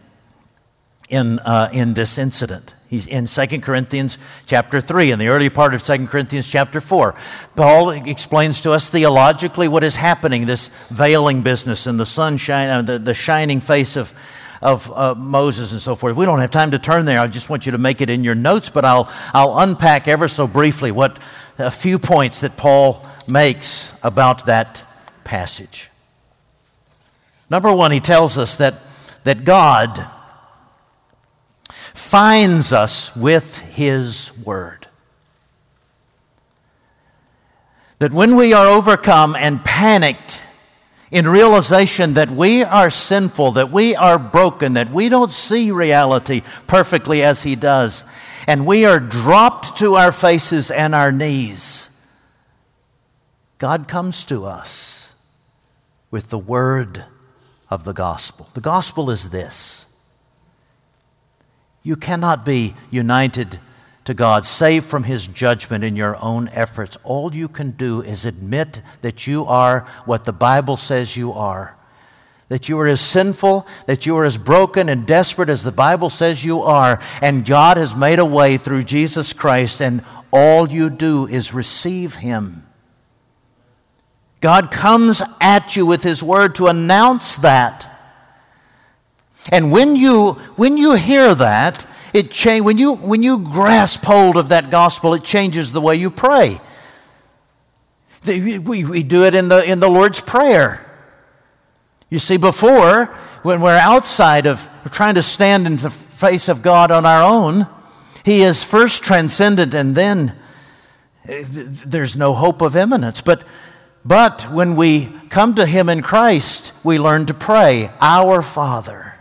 in, 1.10 1.38
uh, 1.40 1.68
in 1.72 1.94
this 1.94 2.16
incident. 2.16 2.74
He's 2.88 3.06
in 3.06 3.26
2 3.26 3.60
Corinthians 3.60 4.18
chapter 4.46 4.80
3, 4.80 5.12
in 5.12 5.18
the 5.18 5.28
early 5.28 5.48
part 5.50 5.72
of 5.74 5.82
2 5.82 6.06
Corinthians 6.06 6.48
chapter 6.48 6.80
4. 6.80 7.14
Paul 7.56 7.90
explains 7.90 8.60
to 8.62 8.72
us 8.72 8.90
theologically 8.90 9.68
what 9.68 9.84
is 9.84 9.96
happening, 9.96 10.46
this 10.46 10.68
veiling 10.90 11.42
business 11.42 11.86
and 11.86 11.98
the 11.98 12.06
sunshine, 12.06 12.68
uh, 12.68 12.82
the, 12.82 12.98
the 12.98 13.14
shining 13.14 13.60
face 13.60 13.96
of, 13.96 14.12
of 14.62 14.90
uh, 14.92 15.14
Moses 15.16 15.72
and 15.72 15.80
so 15.80 15.94
forth. 15.94 16.16
We 16.16 16.24
don't 16.24 16.38
have 16.38 16.50
time 16.50 16.70
to 16.70 16.78
turn 16.78 17.04
there. 17.04 17.18
I 17.18 17.26
just 17.26 17.50
want 17.50 17.66
you 17.66 17.72
to 17.72 17.78
make 17.78 18.00
it 18.00 18.08
in 18.08 18.22
your 18.22 18.36
notes, 18.36 18.70
but 18.70 18.84
I'll, 18.84 19.12
I'll 19.34 19.58
unpack 19.58 20.06
ever 20.06 20.28
so 20.28 20.46
briefly 20.46 20.92
what 20.92 21.18
a 21.58 21.70
few 21.70 21.98
points 21.98 22.40
that 22.40 22.56
Paul 22.56 23.04
makes 23.26 23.98
about 24.04 24.46
that 24.46 24.84
passage. 25.24 25.90
Number 27.50 27.72
one, 27.72 27.90
he 27.90 28.00
tells 28.00 28.38
us 28.38 28.56
that, 28.56 28.76
that 29.24 29.44
God 29.44 30.06
finds 31.68 32.72
us 32.72 33.14
with 33.16 33.60
his 33.74 34.30
word. 34.38 34.86
That 37.98 38.12
when 38.12 38.36
we 38.36 38.52
are 38.52 38.66
overcome 38.66 39.36
and 39.36 39.64
panicked 39.64 40.31
in 41.12 41.28
realization 41.28 42.14
that 42.14 42.30
we 42.30 42.64
are 42.64 42.88
sinful, 42.88 43.52
that 43.52 43.70
we 43.70 43.94
are 43.94 44.18
broken, 44.18 44.72
that 44.72 44.90
we 44.90 45.10
don't 45.10 45.30
see 45.30 45.70
reality 45.70 46.40
perfectly 46.66 47.22
as 47.22 47.42
he 47.42 47.54
does, 47.54 48.04
and 48.48 48.64
we 48.64 48.86
are 48.86 48.98
dropped 48.98 49.76
to 49.76 49.94
our 49.94 50.10
faces 50.10 50.70
and 50.70 50.94
our 50.94 51.12
knees, 51.12 51.90
God 53.58 53.86
comes 53.86 54.24
to 54.24 54.46
us 54.46 55.14
with 56.10 56.30
the 56.30 56.38
word 56.38 57.04
of 57.70 57.84
the 57.84 57.92
gospel. 57.92 58.48
The 58.54 58.62
gospel 58.62 59.10
is 59.10 59.30
this. 59.30 59.84
You 61.82 61.96
cannot 61.96 62.44
be 62.44 62.74
united 62.90 63.60
to 64.04 64.14
God, 64.14 64.44
saved 64.44 64.86
from 64.86 65.04
His 65.04 65.26
judgment 65.26 65.84
in 65.84 65.96
your 65.96 66.16
own 66.16 66.48
efforts. 66.48 66.96
All 67.04 67.34
you 67.34 67.48
can 67.48 67.72
do 67.72 68.02
is 68.02 68.24
admit 68.24 68.82
that 69.02 69.26
you 69.26 69.44
are 69.46 69.86
what 70.04 70.24
the 70.24 70.32
Bible 70.32 70.76
says 70.76 71.16
you 71.16 71.32
are. 71.32 71.76
That 72.48 72.68
you 72.68 72.78
are 72.80 72.86
as 72.86 73.00
sinful, 73.00 73.66
that 73.86 74.04
you 74.04 74.16
are 74.18 74.24
as 74.24 74.36
broken 74.36 74.88
and 74.88 75.06
desperate 75.06 75.48
as 75.48 75.64
the 75.64 75.72
Bible 75.72 76.10
says 76.10 76.44
you 76.44 76.62
are, 76.62 77.00
and 77.22 77.44
God 77.44 77.76
has 77.76 77.94
made 77.94 78.18
a 78.18 78.24
way 78.24 78.56
through 78.56 78.84
Jesus 78.84 79.32
Christ, 79.32 79.80
and 79.80 80.04
all 80.32 80.68
you 80.68 80.90
do 80.90 81.26
is 81.26 81.54
receive 81.54 82.16
Him. 82.16 82.66
God 84.40 84.70
comes 84.72 85.22
at 85.40 85.76
you 85.76 85.86
with 85.86 86.02
His 86.02 86.22
Word 86.22 86.56
to 86.56 86.66
announce 86.66 87.36
that. 87.36 87.88
And 89.50 89.72
when 89.72 89.96
you, 89.96 90.32
when 90.56 90.76
you 90.76 90.94
hear 90.94 91.34
that, 91.34 91.86
it 92.12 92.30
cha- 92.30 92.60
when, 92.60 92.78
you, 92.78 92.94
when 92.94 93.22
you 93.22 93.38
grasp 93.38 94.04
hold 94.04 94.36
of 94.36 94.48
that 94.50 94.70
gospel, 94.70 95.14
it 95.14 95.24
changes 95.24 95.72
the 95.72 95.80
way 95.80 95.96
you 95.96 96.10
pray. 96.10 96.60
We, 98.26 98.58
we 98.58 99.02
do 99.02 99.24
it 99.24 99.34
in 99.34 99.48
the, 99.48 99.64
in 99.64 99.80
the 99.80 99.88
Lord's 99.88 100.20
Prayer. 100.20 100.88
You 102.08 102.18
see, 102.18 102.36
before, 102.36 103.06
when 103.42 103.60
we're 103.60 103.78
outside 103.78 104.46
of 104.46 104.68
we're 104.84 104.92
trying 104.92 105.14
to 105.14 105.22
stand 105.22 105.66
in 105.66 105.76
the 105.76 105.90
face 105.90 106.48
of 106.48 106.62
God 106.62 106.90
on 106.90 107.06
our 107.06 107.22
own, 107.22 107.66
He 108.24 108.42
is 108.42 108.62
first 108.62 109.02
transcendent 109.02 109.74
and 109.74 109.94
then 109.94 110.36
eh, 111.26 111.44
there's 111.46 112.16
no 112.16 112.34
hope 112.34 112.60
of 112.60 112.76
immanence. 112.76 113.20
But, 113.20 113.44
but 114.04 114.42
when 114.52 114.76
we 114.76 115.06
come 115.30 115.54
to 115.54 115.66
Him 115.66 115.88
in 115.88 116.02
Christ, 116.02 116.72
we 116.84 116.98
learn 116.98 117.26
to 117.26 117.34
pray, 117.34 117.90
Our 118.00 118.42
Father 118.42 119.12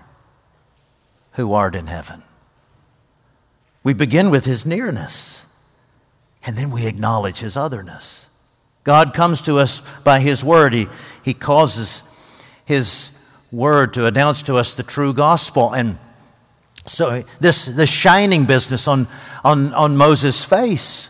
who 1.33 1.53
art 1.53 1.75
in 1.75 1.87
heaven. 1.87 2.23
We 3.83 3.93
begin 3.93 4.29
with 4.29 4.45
his 4.45 4.65
nearness, 4.65 5.45
and 6.45 6.57
then 6.57 6.71
we 6.71 6.85
acknowledge 6.85 7.39
his 7.39 7.57
otherness. 7.57 8.27
God 8.83 9.13
comes 9.13 9.41
to 9.43 9.57
us 9.57 9.81
by 10.03 10.19
his 10.19 10.43
word. 10.43 10.73
He, 10.73 10.87
he 11.23 11.33
causes 11.33 12.03
his 12.65 13.17
word 13.51 13.93
to 13.93 14.05
announce 14.05 14.41
to 14.43 14.55
us 14.55 14.73
the 14.73 14.83
true 14.83 15.13
gospel. 15.13 15.73
And 15.73 15.97
so, 16.87 17.23
this, 17.39 17.65
this 17.65 17.89
shining 17.89 18.45
business 18.45 18.87
on, 18.87 19.07
on, 19.43 19.73
on 19.73 19.97
Moses' 19.97 20.43
face 20.43 21.09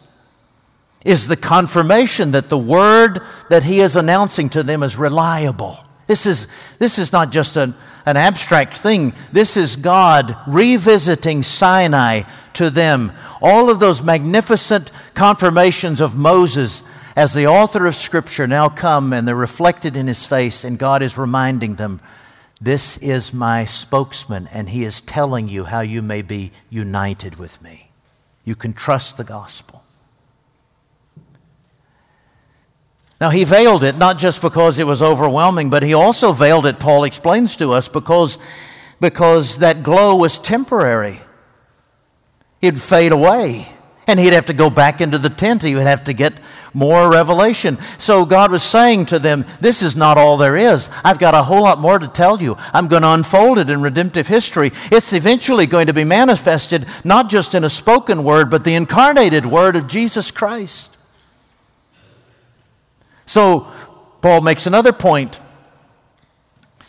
is 1.06 1.28
the 1.28 1.38
confirmation 1.38 2.32
that 2.32 2.50
the 2.50 2.58
word 2.58 3.22
that 3.50 3.64
he 3.64 3.80
is 3.80 3.96
announcing 3.96 4.50
to 4.50 4.64
them 4.64 4.84
is 4.84 4.98
reliable. 4.98 5.78
This 6.08 6.26
is, 6.26 6.48
this 6.78 7.00
is 7.00 7.14
not 7.14 7.32
just 7.32 7.56
an, 7.56 7.74
an 8.06 8.18
abstract 8.18 8.78
thing. 8.78 9.14
This 9.32 9.56
is 9.56 9.78
God 9.78 10.36
revisiting 10.46 11.42
Sinai 11.42 12.24
to 12.56 12.70
them. 12.70 13.12
All 13.42 13.70
of 13.70 13.80
those 13.80 14.02
magnificent 14.02 14.92
confirmations 15.14 16.02
of 16.02 16.16
Moses 16.16 16.84
as 17.16 17.34
the 17.34 17.48
author 17.48 17.86
of 17.86 17.96
Scripture 17.96 18.48
now 18.48 18.70
come 18.70 19.14
and 19.14 19.28
they're 19.28 19.36
reflected 19.36 19.98
in 19.98 20.08
his 20.08 20.26
face, 20.26 20.64
and 20.64 20.80
God 20.80 21.02
is 21.02 21.18
reminding 21.18 21.76
them, 21.76 22.00
This 22.60 22.98
is 22.98 23.34
my 23.34 23.66
spokesman, 23.66 24.48
and 24.48 24.70
he 24.70 24.84
is 24.84 25.02
telling 25.02 25.50
you 25.50 25.66
how 25.66 25.82
you 25.82 26.02
may 26.02 26.22
be 26.22 26.52
united 26.70 27.38
with 27.38 27.62
me. 27.62 27.92
You 28.46 28.56
can 28.56 28.74
trust 28.74 29.18
the 29.18 29.24
gospel. 29.24 29.84
Now, 33.20 33.30
he 33.30 33.44
veiled 33.44 33.84
it 33.84 33.98
not 33.98 34.18
just 34.18 34.42
because 34.42 34.80
it 34.80 34.88
was 34.88 35.04
overwhelming, 35.04 35.70
but 35.70 35.84
he 35.84 35.94
also 35.94 36.34
veiled 36.34 36.66
it, 36.66 36.80
Paul 36.80 37.04
explains 37.04 37.56
to 37.58 37.72
us, 37.72 37.88
because, 37.88 38.40
because 39.00 39.60
that 39.60 39.84
glow 39.84 40.16
was 40.16 40.40
temporary. 40.40 41.20
It'd 42.62 42.82
fade 42.82 43.12
away. 43.12 43.68
And 44.08 44.20
he'd 44.20 44.34
have 44.34 44.48
to 44.48 44.54
go 44.54 44.70
back 44.70 45.00
into 45.00 45.18
the 45.18 45.30
tent. 45.30 45.64
He 45.64 45.76
would 45.76 45.88
have 45.88 46.04
to 46.06 46.14
get 46.14 46.34
more 46.74 47.10
revelation. 47.10 47.78
So 47.98 48.26
God 48.26 48.52
was 48.52 48.64
saying 48.64 49.06
to 49.08 49.20
them, 49.20 49.46
This 49.62 49.82
is 49.82 49.96
not 49.96 50.18
all 50.18 50.38
there 50.38 50.58
is. 50.58 50.90
I've 51.04 51.20
got 51.20 51.36
a 51.36 51.44
whole 51.44 51.64
lot 51.64 51.80
more 51.80 52.00
to 52.00 52.08
tell 52.08 52.42
you. 52.42 52.58
I'm 52.74 52.88
going 52.88 53.04
to 53.04 53.12
unfold 53.12 53.58
it 53.58 53.70
in 53.70 53.82
redemptive 53.82 54.28
history. 54.28 54.72
It's 54.92 55.14
eventually 55.14 55.66
going 55.66 55.88
to 55.88 55.94
be 55.94 56.04
manifested 56.04 56.88
not 57.04 57.30
just 57.30 57.56
in 57.56 57.64
a 57.64 57.70
spoken 57.70 58.24
word, 58.24 58.50
but 58.50 58.64
the 58.64 58.76
incarnated 58.76 59.46
word 59.46 59.76
of 59.76 59.88
Jesus 59.88 60.32
Christ. 60.32 60.98
So, 63.26 63.72
Paul 64.22 64.42
makes 64.42 64.68
another 64.68 64.92
point 64.92 65.40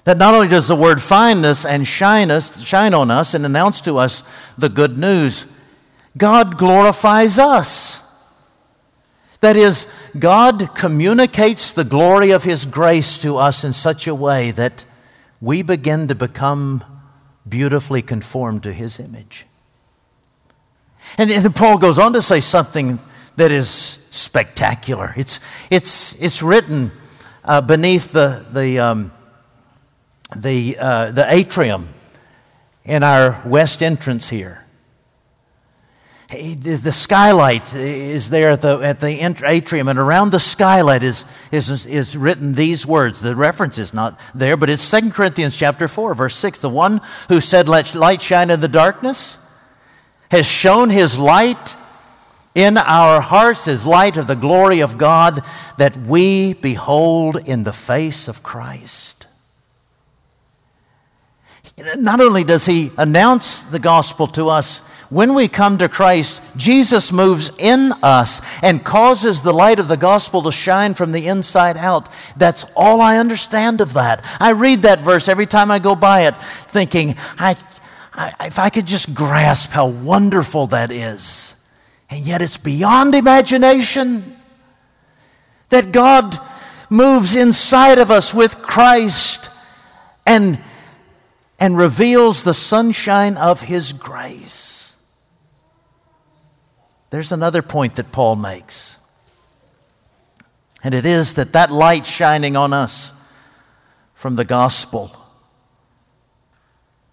that 0.04 0.18
not 0.18 0.34
only 0.34 0.48
does 0.48 0.66
the 0.66 0.76
word 0.76 1.00
find 1.00 1.44
us 1.44 1.64
and 1.64 1.86
shine 1.86 2.30
us, 2.30 2.62
shine 2.64 2.94
on 2.94 3.10
us 3.10 3.34
and 3.34 3.46
announce 3.46 3.80
to 3.82 3.98
us 3.98 4.22
the 4.58 4.68
good 4.68 4.98
news, 4.98 5.46
God 6.16 6.58
glorifies 6.58 7.38
us. 7.38 8.00
That 9.40 9.56
is, 9.56 9.88
God 10.18 10.74
communicates 10.74 11.72
the 11.72 11.84
glory 11.84 12.30
of 12.30 12.44
His 12.44 12.64
grace 12.64 13.18
to 13.18 13.38
us 13.38 13.64
in 13.64 13.72
such 13.72 14.06
a 14.06 14.14
way 14.14 14.52
that 14.52 14.84
we 15.40 15.62
begin 15.62 16.06
to 16.08 16.14
become 16.14 16.84
beautifully 17.48 18.02
conformed 18.02 18.62
to 18.62 18.72
His 18.72 19.00
image. 19.00 19.46
And, 21.18 21.30
and 21.30 21.54
Paul 21.54 21.78
goes 21.78 21.98
on 21.98 22.12
to 22.12 22.22
say 22.22 22.40
something 22.40 23.00
that 23.36 23.50
is 23.50 23.68
spectacular. 23.68 25.12
It's, 25.16 25.40
it's, 25.70 26.20
it's 26.22 26.42
written 26.42 26.92
uh, 27.44 27.60
beneath 27.62 28.12
the, 28.12 28.46
the, 28.52 28.78
um, 28.78 29.12
the, 30.36 30.76
uh, 30.78 31.10
the 31.10 31.26
atrium 31.28 31.88
in 32.84 33.02
our 33.02 33.42
west 33.44 33.82
entrance 33.82 34.28
here. 34.28 34.61
The 36.32 36.92
skylight 36.92 37.74
is 37.74 38.30
there 38.30 38.50
at 38.50 38.62
the, 38.62 38.78
at 38.78 39.00
the 39.00 39.44
atrium, 39.44 39.88
and 39.88 39.98
around 39.98 40.30
the 40.30 40.40
skylight 40.40 41.02
is, 41.02 41.26
is, 41.50 41.84
is 41.84 42.16
written 42.16 42.54
these 42.54 42.86
words. 42.86 43.20
The 43.20 43.36
reference 43.36 43.76
is 43.76 43.92
not 43.92 44.18
there, 44.34 44.56
but 44.56 44.70
it's 44.70 44.90
2 44.90 45.10
Corinthians 45.10 45.56
chapter 45.56 45.88
4, 45.88 46.14
verse 46.14 46.36
6. 46.36 46.60
The 46.60 46.70
one 46.70 47.02
who 47.28 47.40
said, 47.42 47.68
Let 47.68 47.94
light 47.94 48.22
shine 48.22 48.48
in 48.48 48.60
the 48.60 48.68
darkness, 48.68 49.36
has 50.30 50.46
shown 50.46 50.88
his 50.88 51.18
light 51.18 51.76
in 52.54 52.76
our 52.76 53.20
hearts 53.20 53.66
is 53.66 53.86
light 53.86 54.16
of 54.16 54.26
the 54.26 54.36
glory 54.36 54.80
of 54.80 54.98
God 54.98 55.42
that 55.78 55.96
we 55.96 56.52
behold 56.54 57.36
in 57.36 57.64
the 57.64 57.72
face 57.72 58.28
of 58.28 58.42
Christ. 58.42 59.26
Not 61.96 62.20
only 62.20 62.44
does 62.44 62.66
he 62.66 62.90
announce 62.98 63.62
the 63.62 63.78
gospel 63.78 64.26
to 64.28 64.50
us, 64.50 64.82
when 65.12 65.34
we 65.34 65.46
come 65.46 65.76
to 65.76 65.90
Christ, 65.90 66.40
Jesus 66.56 67.12
moves 67.12 67.50
in 67.58 67.92
us 68.02 68.40
and 68.62 68.82
causes 68.82 69.42
the 69.42 69.52
light 69.52 69.78
of 69.78 69.86
the 69.86 69.98
gospel 69.98 70.40
to 70.40 70.50
shine 70.50 70.94
from 70.94 71.12
the 71.12 71.26
inside 71.26 71.76
out. 71.76 72.08
That's 72.34 72.64
all 72.74 73.02
I 73.02 73.18
understand 73.18 73.82
of 73.82 73.92
that. 73.92 74.24
I 74.40 74.52
read 74.52 74.82
that 74.82 75.00
verse 75.00 75.28
every 75.28 75.44
time 75.44 75.70
I 75.70 75.80
go 75.80 75.94
by 75.94 76.22
it, 76.22 76.34
thinking, 76.42 77.16
I, 77.38 77.58
I, 78.14 78.46
if 78.46 78.58
I 78.58 78.70
could 78.70 78.86
just 78.86 79.12
grasp 79.12 79.68
how 79.68 79.88
wonderful 79.88 80.68
that 80.68 80.90
is. 80.90 81.56
And 82.08 82.26
yet 82.26 82.40
it's 82.40 82.56
beyond 82.56 83.14
imagination 83.14 84.34
that 85.68 85.92
God 85.92 86.38
moves 86.88 87.36
inside 87.36 87.98
of 87.98 88.10
us 88.10 88.32
with 88.32 88.62
Christ 88.62 89.50
and, 90.24 90.58
and 91.60 91.76
reveals 91.76 92.44
the 92.44 92.54
sunshine 92.54 93.36
of 93.36 93.60
His 93.60 93.92
grace. 93.92 94.71
There's 97.12 97.30
another 97.30 97.60
point 97.60 97.96
that 97.96 98.10
Paul 98.10 98.36
makes. 98.36 98.96
And 100.82 100.94
it 100.94 101.04
is 101.04 101.34
that 101.34 101.52
that 101.52 101.70
light 101.70 102.06
shining 102.06 102.56
on 102.56 102.72
us 102.72 103.12
from 104.14 104.36
the 104.36 104.46
gospel 104.46 105.14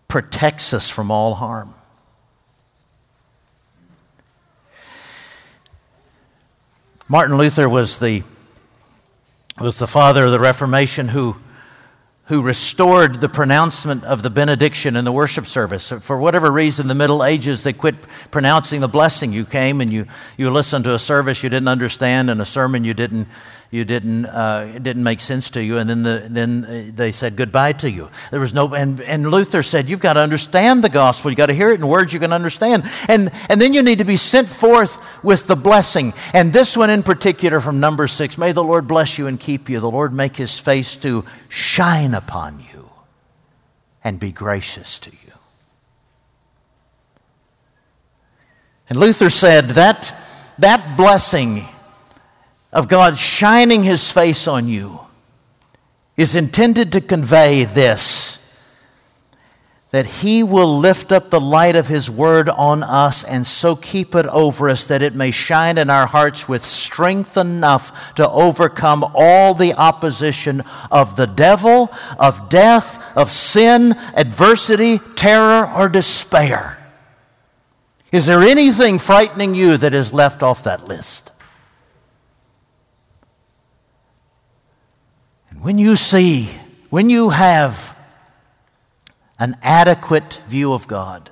protects 0.07 0.73
us 0.73 0.89
from 0.89 1.11
all 1.11 1.35
harm. 1.35 1.75
Martin 7.09 7.35
Luther 7.35 7.67
was 7.67 7.99
the 7.99 8.23
was 9.59 9.79
the 9.79 9.87
father 9.87 10.23
of 10.23 10.31
the 10.31 10.39
Reformation 10.39 11.09
who 11.09 11.35
who 12.29 12.43
restored 12.43 13.21
the 13.21 13.27
pronouncement 13.27 14.03
of 14.03 14.21
the 14.21 14.29
benediction 14.29 14.95
in 14.95 15.03
the 15.03 15.11
worship 15.11 15.47
service. 15.47 15.89
For 15.89 16.15
whatever 16.15 16.51
reason, 16.51 16.87
the 16.87 16.93
Middle 16.93 17.23
Ages, 17.23 17.63
they 17.63 17.73
quit 17.73 17.95
pronouncing 18.29 18.81
the 18.81 18.87
blessing. 18.87 19.33
You 19.33 19.45
came 19.45 19.81
and 19.81 19.91
you, 19.91 20.05
you 20.37 20.51
listened 20.51 20.85
to 20.85 20.93
a 20.93 20.99
service 20.99 21.41
you 21.41 21.49
didn't 21.49 21.69
understand 21.69 22.29
and 22.29 22.39
a 22.39 22.45
sermon 22.45 22.83
you 22.83 22.93
didn't, 22.93 23.27
you 23.71 23.83
didn't, 23.83 24.27
uh, 24.27 24.79
didn't 24.79 25.03
make 25.03 25.19
sense 25.19 25.51
to 25.51 25.63
you, 25.63 25.77
and 25.77 25.89
then, 25.89 26.01
the, 26.01 26.27
then 26.29 26.91
they 26.95 27.11
said 27.11 27.35
goodbye 27.35 27.73
to 27.73 27.89
you. 27.89 28.09
There 28.31 28.39
was 28.39 28.51
no, 28.51 28.73
and, 28.73 28.99
and 29.01 29.29
Luther 29.29 29.61
said, 29.61 29.89
You've 29.89 29.99
got 29.99 30.13
to 30.13 30.21
understand 30.21 30.83
the 30.83 30.89
gospel. 30.89 31.29
You've 31.29 31.37
got 31.37 31.47
to 31.47 31.53
hear 31.53 31.69
it 31.69 31.79
in 31.79 31.87
words 31.87 32.11
you 32.11 32.19
can 32.19 32.33
understand. 32.33 32.83
And, 33.07 33.31
and 33.47 33.61
then 33.61 33.75
you 33.75 33.83
need 33.83 33.99
to 33.99 34.05
be 34.05 34.17
sent 34.17 34.47
forth 34.47 35.23
with 35.23 35.45
the 35.45 35.55
blessing. 35.55 36.13
And 36.33 36.51
this 36.51 36.75
one 36.75 36.89
in 36.89 37.03
particular 37.03 37.59
from 37.59 37.79
number 37.79 38.07
six 38.07 38.37
May 38.37 38.51
the 38.53 38.63
Lord 38.63 38.87
bless 38.87 39.17
you 39.17 39.27
and 39.27 39.39
keep 39.39 39.69
you. 39.69 39.79
The 39.79 39.91
Lord 39.91 40.13
make 40.13 40.35
his 40.35 40.57
face 40.57 40.95
to 40.97 41.23
shine 41.47 42.15
upon 42.19 42.59
you 42.59 42.91
and 44.03 44.19
be 44.19 44.31
gracious 44.31 44.99
to 44.99 45.09
you. 45.09 45.33
And 48.89 48.99
Luther 48.99 49.29
said 49.29 49.69
that 49.69 50.13
that 50.59 50.97
blessing 50.97 51.65
of 52.71 52.87
God 52.87 53.17
shining 53.17 53.83
his 53.83 54.11
face 54.11 54.47
on 54.47 54.67
you 54.67 54.99
is 56.17 56.35
intended 56.35 56.91
to 56.91 57.01
convey 57.01 57.63
this 57.63 58.28
that 59.91 60.05
he 60.05 60.43
will 60.43 60.77
lift 60.77 61.11
up 61.11 61.29
the 61.29 61.41
light 61.41 61.75
of 61.75 61.87
his 61.87 62.11
word 62.11 62.47
on 62.47 62.83
us 62.83 63.23
and 63.23 63.45
so 63.47 63.75
keep 63.75 64.13
it 64.13 64.27
over 64.27 64.69
us 64.69 64.85
that 64.85 65.01
it 65.01 65.15
may 65.15 65.31
shine 65.31 65.79
in 65.79 65.89
our 65.89 66.05
hearts 66.05 66.47
with 66.47 66.63
strength 66.63 67.35
enough 67.35 68.13
to 68.13 68.29
overcome 68.29 69.03
all 69.15 69.55
the 69.55 69.73
opposition 69.73 70.61
of 70.91 71.15
the 71.15 71.25
devil, 71.25 71.91
of 72.19 72.49
death, 72.49 73.17
of 73.17 73.31
sin, 73.31 73.93
adversity, 74.15 74.99
terror, 75.15 75.67
or 75.67 75.89
despair. 75.89 76.75
Is 78.11 78.27
there 78.27 78.41
anything 78.41 78.99
frightening 78.99 79.55
you 79.55 79.77
that 79.77 79.95
is 79.95 80.13
left 80.13 80.43
off 80.43 80.63
that 80.63 80.87
list? 80.87 81.31
And 85.49 85.61
when 85.63 85.79
you 85.79 85.95
see, 85.95 86.49
when 86.91 87.09
you 87.09 87.29
have 87.29 87.88
an 89.39 89.57
adequate 89.63 90.41
view 90.47 90.73
of 90.73 90.87
God. 90.87 91.31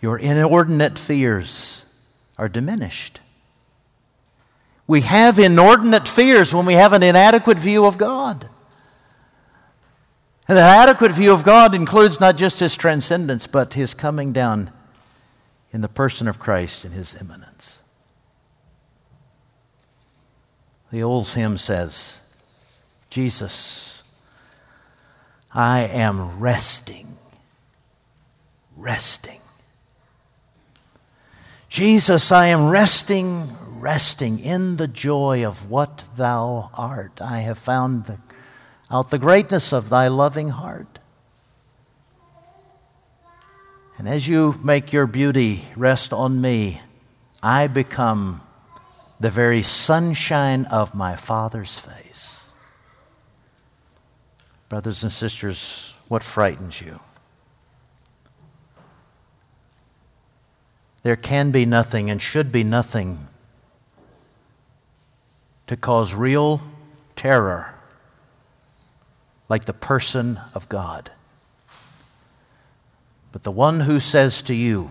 Your 0.00 0.18
inordinate 0.18 0.98
fears 0.98 1.84
are 2.38 2.48
diminished. 2.48 3.20
We 4.86 5.00
have 5.00 5.38
inordinate 5.38 6.06
fears 6.06 6.54
when 6.54 6.66
we 6.66 6.74
have 6.74 6.92
an 6.92 7.02
inadequate 7.02 7.58
view 7.58 7.86
of 7.86 7.98
God. 7.98 8.48
And 10.46 10.56
that 10.56 10.88
adequate 10.88 11.12
view 11.12 11.32
of 11.32 11.42
God 11.42 11.74
includes 11.74 12.20
not 12.20 12.36
just 12.36 12.60
his 12.60 12.76
transcendence, 12.76 13.48
but 13.48 13.74
his 13.74 13.94
coming 13.94 14.32
down 14.32 14.70
in 15.72 15.80
the 15.80 15.88
person 15.88 16.28
of 16.28 16.38
Christ 16.38 16.84
in 16.84 16.92
his 16.92 17.20
immanence. 17.20 17.78
The 20.92 21.02
old 21.02 21.26
hymn 21.28 21.58
says, 21.58 22.20
Jesus, 23.10 23.85
I 25.52 25.80
am 25.80 26.38
resting, 26.38 27.06
resting. 28.76 29.40
Jesus, 31.68 32.32
I 32.32 32.46
am 32.46 32.68
resting, 32.68 33.56
resting 33.78 34.38
in 34.38 34.76
the 34.76 34.88
joy 34.88 35.46
of 35.46 35.70
what 35.70 36.04
thou 36.16 36.70
art. 36.74 37.20
I 37.20 37.40
have 37.40 37.58
found 37.58 38.06
the, 38.06 38.18
out 38.90 39.10
the 39.10 39.18
greatness 39.18 39.72
of 39.72 39.88
thy 39.88 40.08
loving 40.08 40.50
heart. 40.50 40.98
And 43.98 44.08
as 44.08 44.28
you 44.28 44.58
make 44.62 44.92
your 44.92 45.06
beauty 45.06 45.62
rest 45.74 46.12
on 46.12 46.40
me, 46.40 46.80
I 47.42 47.66
become 47.66 48.42
the 49.18 49.30
very 49.30 49.62
sunshine 49.62 50.66
of 50.66 50.94
my 50.94 51.16
Father's 51.16 51.78
face. 51.78 52.35
Brothers 54.68 55.02
and 55.02 55.12
sisters, 55.12 55.94
what 56.08 56.24
frightens 56.24 56.80
you? 56.80 57.00
There 61.02 61.16
can 61.16 61.52
be 61.52 61.64
nothing 61.64 62.10
and 62.10 62.20
should 62.20 62.50
be 62.50 62.64
nothing 62.64 63.28
to 65.68 65.76
cause 65.76 66.14
real 66.14 66.62
terror 67.14 67.74
like 69.48 69.66
the 69.66 69.72
person 69.72 70.40
of 70.52 70.68
God. 70.68 71.12
But 73.30 73.42
the 73.42 73.52
one 73.52 73.80
who 73.80 74.00
says 74.00 74.42
to 74.42 74.54
you, 74.54 74.90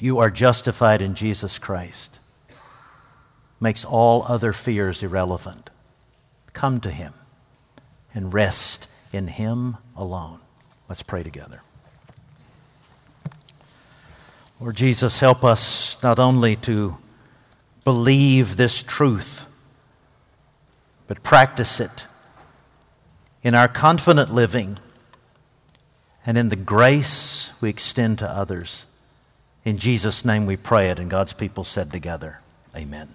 You 0.00 0.18
are 0.18 0.30
justified 0.30 1.00
in 1.00 1.14
Jesus 1.14 1.60
Christ, 1.60 2.18
makes 3.60 3.84
all 3.84 4.24
other 4.26 4.52
fears 4.52 5.04
irrelevant. 5.04 5.70
Come 6.52 6.80
to 6.80 6.90
him 6.90 7.14
and 8.14 8.32
rest 8.32 8.88
in 9.12 9.28
Him 9.28 9.76
alone. 9.96 10.40
Let's 10.88 11.02
pray 11.02 11.22
together. 11.22 11.62
Lord 14.60 14.76
Jesus, 14.76 15.20
help 15.20 15.42
us 15.42 16.02
not 16.02 16.18
only 16.18 16.56
to 16.56 16.98
believe 17.84 18.56
this 18.56 18.82
truth, 18.82 19.46
but 21.06 21.22
practice 21.22 21.80
it 21.80 22.04
in 23.42 23.54
our 23.54 23.68
confident 23.68 24.32
living 24.32 24.78
and 26.26 26.36
in 26.36 26.50
the 26.50 26.56
grace 26.56 27.50
we 27.60 27.70
extend 27.70 28.18
to 28.18 28.28
others. 28.28 28.86
In 29.64 29.78
Jesus' 29.78 30.24
name 30.24 30.46
we 30.46 30.56
pray 30.56 30.90
it, 30.90 30.98
and 30.98 31.10
God's 31.10 31.32
people 31.32 31.64
said 31.64 31.90
together, 31.90 32.40
Amen. 32.76 33.08